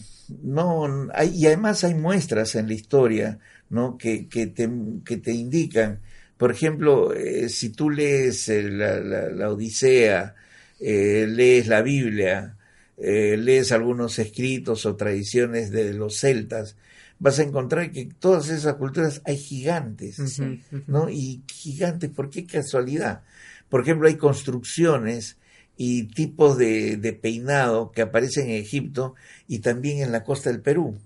[0.44, 3.40] no, hay, y además hay muestras en la historia,
[3.70, 3.98] ¿no?
[3.98, 4.70] Que, que te,
[5.06, 6.00] que te indican,
[6.38, 10.36] por ejemplo, eh, si tú lees eh, la, la- la Odisea,
[10.80, 12.58] eh, lees la Biblia,
[12.98, 16.76] eh, lees algunos escritos o tradiciones de los celtas,
[17.20, 20.18] vas a encontrar que en todas esas culturas hay gigantes.
[20.88, 21.10] ¿no?
[21.10, 23.22] Y gigantes, ¿por qué casualidad?
[23.72, 25.38] Por ejemplo, hay construcciones
[25.78, 29.16] y tipos de, de peinado que aparecen en Egipto
[29.48, 31.00] y también en la costa del Perú.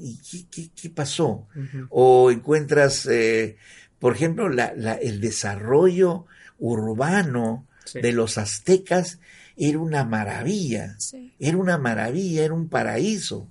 [0.00, 1.46] ¿Y qué, qué- qué pasó?
[1.90, 3.56] O encuentras, eh,
[4.00, 6.24] por ejemplo, la- la- el desarrollo
[6.58, 8.00] urbano Sí.
[8.00, 9.18] de los aztecas
[9.56, 10.96] era una maravilla.
[10.98, 11.32] sí.
[11.38, 13.46] Era una maravilla, era un paraíso,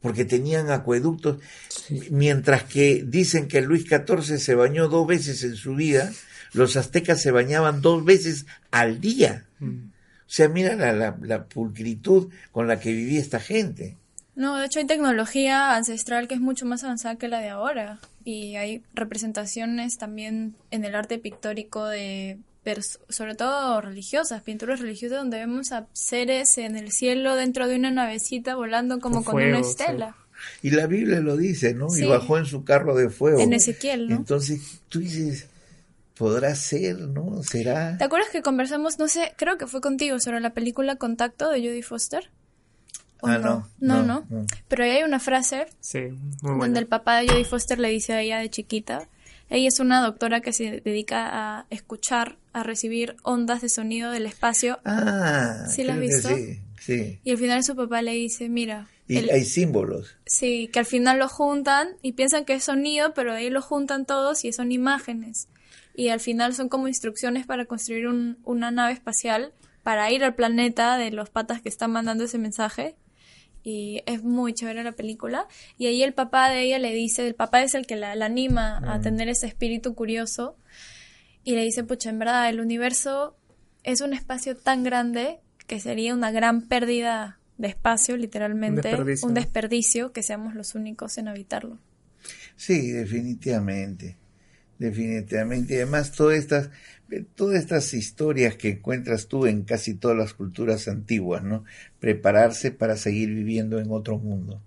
[0.00, 1.38] porque tenían acueductos,
[2.10, 6.12] mientras que dicen que Luis XIV se bañó dos veces en su vida,
[6.52, 9.44] los aztecas se bañaban dos veces al día.
[9.60, 9.86] Mm.
[9.86, 13.96] O sea, mira la, la- la pulcritud con la que vivía esta gente.
[14.34, 17.98] No, de hecho hay tecnología ancestral que es mucho más avanzada que la de ahora.
[18.24, 22.38] Y hay representaciones también en el arte pictórico de,
[23.10, 27.90] sobre todo religiosas, pinturas religiosas donde vemos a seres en el cielo dentro de una
[27.90, 30.16] navecita volando como Con con, una estela.
[30.62, 31.90] Y la Biblia lo dice, ¿no?
[31.90, 32.04] Sí.
[32.04, 33.38] Y bajó en su carro de fuego.
[33.40, 34.16] En Ezequiel, ¿no?
[34.16, 35.46] Entonces tú dices,
[36.22, 37.42] podrá ser, ¿no?
[37.42, 37.98] ¿Será?
[37.98, 41.58] ¿Te acuerdas que conversamos, no sé, creo que fue contigo, sobre la película Contacto de
[41.58, 42.30] Jodie Foster?
[43.20, 44.26] ¿O Ah, no, no, no, no.
[44.30, 44.46] no.
[44.68, 46.00] Pero ahí hay una frase Sí,
[46.42, 49.08] muy donde el papá de Jodie Foster le dice a ella de chiquita,
[49.50, 54.26] ella es una doctora que se dedica a escuchar, a recibir ondas de sonido del
[54.26, 56.28] espacio Ah, ¿Sí la has creo que visto?
[56.36, 57.20] Sí, sí.
[57.24, 60.14] y al final su papá le dice, mira, Y el- hay símbolos.
[60.24, 64.06] sí, que al final lo juntan y piensan que es sonido, pero ahí lo juntan
[64.06, 65.48] todos y son imágenes.
[65.94, 70.34] Y al final son como instrucciones para construir un- una nave espacial para ir al
[70.34, 72.96] planeta de los patas que están mandando ese mensaje.
[73.64, 75.46] Y es muy chévere la película.
[75.78, 78.26] Y ahí el papá de ella le dice, el papá es el que la, la
[78.26, 80.56] anima a tener ese espíritu curioso.
[81.44, 83.36] Y le dice, pucha, en verdad, el universo
[83.84, 88.80] es un espacio tan grande que sería una gran pérdida de espacio, literalmente.
[88.80, 91.78] Un desperdicio, un desperdicio que seamos los únicos en habitarlo.
[92.56, 94.16] Sí, definitivamente.
[94.82, 95.74] Definitivamente.
[95.74, 96.70] Y además todas estas,
[97.34, 101.64] todas estas historias que encuentras tú en casi todas las culturas antiguas, ¿no?
[102.00, 104.62] Prepararse para seguir viviendo en otro mundo,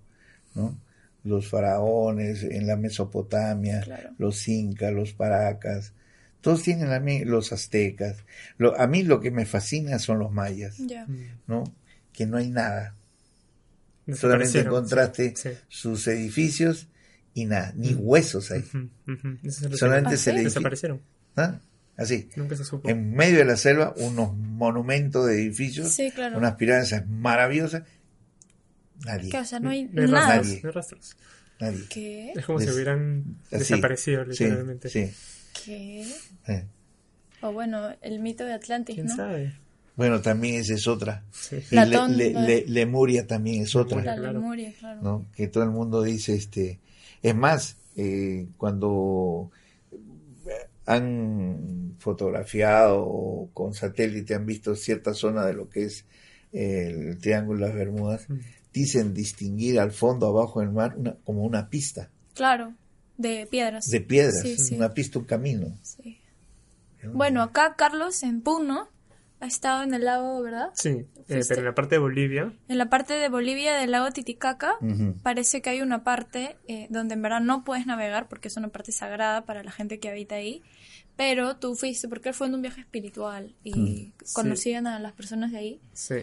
[0.54, 0.78] ¿no?
[1.24, 4.10] Los faraones en la Mesopotamia, Claro.
[4.18, 5.92] los incas, los paracas,
[6.40, 8.18] todos tienen la mi- los aztecas.
[8.58, 11.04] Lo, a mí lo que me fascina son los mayas, Ya.
[11.06, 11.40] Mm.
[11.48, 11.64] ¿no?
[12.12, 12.94] Que no hay nada.
[14.14, 15.56] Solamente encontraste sí, sí.
[15.68, 16.86] sus edificios
[17.36, 18.60] y nada, ni huesos hay.
[18.60, 18.88] Ujú.
[19.44, 20.36] Eso es lo Solamente ¿Ah, se sí?
[20.36, 21.00] le Desaparecieron.
[21.36, 21.60] ¿Ah?
[21.96, 22.28] Así.
[22.36, 22.88] Nunca se supo.
[22.88, 26.36] En medio de la selva, unos monumentos de edificios, Sí, claro.
[26.38, 27.82] unas pirámides maravillosas.
[29.04, 29.30] Nadie.
[29.30, 30.26] Que, o sea, no hay No hay nada.
[30.36, 30.46] rastros.
[30.46, 30.60] Nadie.
[30.62, 31.16] no hay rastros.
[31.60, 31.84] Nadie.
[31.90, 32.32] ¿Qué?
[32.34, 33.58] Es como si Des- hubieran Así.
[33.58, 34.88] desaparecido, literalmente.
[34.88, 35.10] sí.
[35.64, 36.06] ¿Qué?
[36.48, 36.64] Eh.
[37.42, 39.16] O bueno, el mito de Atlantis, ¿Quién ¿no?
[39.16, 39.54] sabe?
[39.96, 41.22] Bueno, también esa es otra.
[41.32, 41.56] Sí.
[41.56, 44.02] Y Platón, Le- le- le- Lemuria también es otra.
[44.02, 44.16] La.
[44.32, 45.00] Lemuria, claro.
[45.02, 45.26] ¿no?
[45.34, 46.78] Que todo el mundo dice, este,
[47.22, 49.50] es más, eh, cuando
[50.84, 56.04] han fotografiado con satélite, han visto cierta zona de lo que es
[56.52, 58.38] el Triángulo de las Bermudas, Mm.
[58.72, 62.74] dicen distinguir al fondo, abajo del mar, una- como una pista Claro,
[63.16, 63.86] de piedras.
[63.86, 64.74] de piedras, Sí, sí.
[64.76, 65.76] una pista, un camino.
[65.82, 66.18] Sí.
[67.12, 68.88] Bueno, acá Carlos en Puno
[69.40, 70.70] ha estado en el lago, ¿verdad?
[70.74, 70.88] Sí,
[71.28, 74.74] eh, pero en la parte de Bolivia, En la parte de Bolivia del lago Titicaca
[75.22, 78.68] parece que hay una parte eh, donde en verdad no puedes navegar porque es una
[78.68, 80.62] parte sagrada para la gente que habita ahí.
[81.16, 85.58] Pero tú fuiste porque fue en un viaje espiritual y conocían a las personas de
[85.58, 85.80] ahí.
[85.92, 86.16] sí.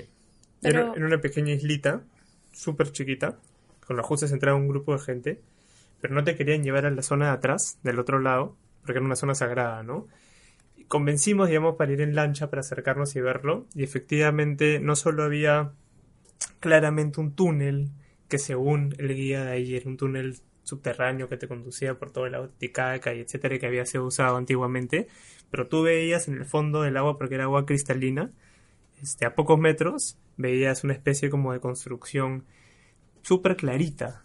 [0.62, 2.02] Pero- Era en una pequeña islita,
[2.54, 3.38] súper chiquita,
[3.86, 5.42] con la justa se entraba un grupo de gente,
[6.00, 9.06] pero no te querían llevar a la zona de atrás, del otro lado, porque era
[9.06, 10.08] una zona sagrada, ¿no?
[10.88, 15.74] Convencimos, digamos, para ir en lancha, para acercarnos y verlo, y efectivamente no solo había
[16.60, 17.90] claramente un túnel,
[18.28, 22.26] que según el guía de ahí era un túnel subterráneo que te conducía por todo
[22.26, 25.08] el lago Titicaca y etcétera, que había sido usado antiguamente,
[25.52, 28.32] pero tú veías en el fondo del agua, porque era agua cristalina,
[29.02, 32.46] este, a pocos metros, veías una especie como de construcción
[33.22, 34.24] súper clarita.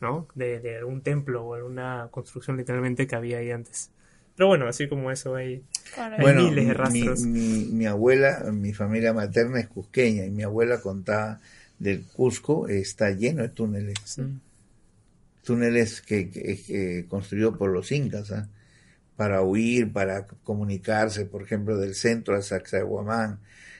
[0.00, 0.28] ¿no?
[0.34, 3.90] De, de algún templo o alguna construcción literalmente que había ahí antes.
[4.36, 5.62] Pero bueno, así como eso hay...
[5.94, 6.16] Claro.
[6.16, 7.20] Hay Bueno, miles de rastros.
[7.22, 11.40] mi- mi abuela, mi familia materna es cusqueña y mi abuela contaba
[11.78, 14.18] del Cusco, está lleno de túneles.
[15.44, 18.48] Túneles que, que- que construyó por los incas, ¿ah?
[19.16, 23.38] para huir, para comunicarse, por ejemplo, del centro a Sacsayhuamán,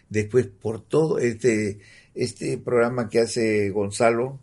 [0.09, 1.79] después por todo este,
[2.15, 4.39] este programa que hace Gonzalo,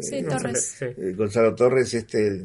[0.00, 0.76] Sí, eh, Torres.
[0.78, 0.84] Sí.
[0.84, 2.42] eh, Gonzalo Torres, este,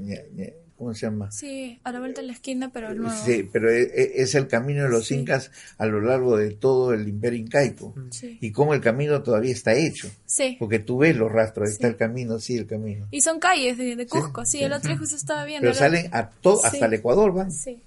[0.79, 1.29] ¿cómo se llama?
[1.31, 3.15] Sí, a la vuelta de la esquina, pero el nuevo.
[3.23, 5.15] Sí, pero e- e- es el camino de los Sí.
[5.15, 7.93] incas a lo largo de todo el imperio incaico.
[8.09, 8.39] Sí.
[8.41, 10.09] Y cómo el camino todavía está hecho.
[10.25, 10.55] Sí.
[10.57, 11.91] Porque tú ves los rastros, está Sí.
[11.91, 13.07] el camino, sí, el camino.
[13.11, 14.63] Y son calles de, de Cusco, sí, sí.
[14.63, 15.65] el otro día justo estaba viendo.
[15.67, 16.67] Pero salen a todo, Sí.
[16.67, 17.51] hasta el Ecuador van.
[17.51, 17.79] Sí.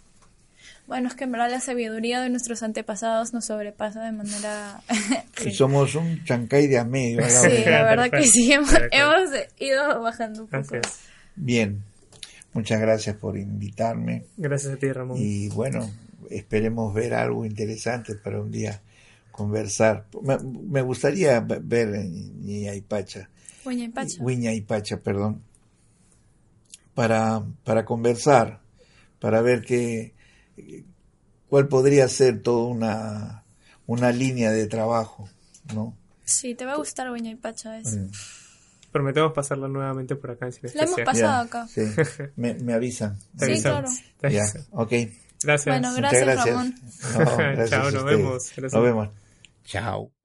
[0.86, 4.80] Bueno, es que en verdad la sabiduría de nuestros antepasados nos sobrepasa de manera...
[5.46, 7.20] Y somos un chancay de a medio.
[7.22, 10.76] la sí, la verdad que sí, hemos, hemos ido bajando un poco.
[11.36, 11.82] Bien,
[12.52, 14.26] muchas gracias por invitarme.
[14.36, 15.18] Gracias a ti, Ramón.
[15.20, 15.90] Y bueno,
[16.30, 18.80] esperemos ver algo interesante para un día
[19.30, 20.06] conversar.
[20.22, 23.28] Me, me gustaría ve- ver en Ñaypacha,
[24.20, 25.00] Hueña y Pacha.
[25.00, 25.42] Perdón,
[26.94, 28.60] para, para conversar,
[29.20, 30.12] para ver qué,
[31.48, 33.44] cuál podría ser toda una,
[33.86, 35.28] una línea de trabajo,
[35.74, 35.96] ¿no?
[36.24, 37.78] Sí, te va a gustar Hueña y Pacha.
[37.78, 37.96] Es.
[37.96, 38.06] Mm.
[38.92, 41.26] Prometemos pasarla nuevamente por acá en Cine La hemos Especial.
[41.26, 41.68] pasado acá.
[41.68, 41.80] sí.
[42.36, 43.18] Me, me avisan.
[43.38, 43.88] Te Sí, claro.
[44.20, 44.92] Te Ya, ok.
[45.42, 45.64] Gracias.
[45.74, 46.46] Bueno, Muchas gracias, gracias.
[46.54, 46.74] Ramón.
[47.12, 48.04] No, gracias Chao, nos ustedes.
[48.18, 48.52] vemos.
[48.56, 48.72] Gracias.
[48.74, 49.08] Nos vemos.
[49.64, 50.21] Chao.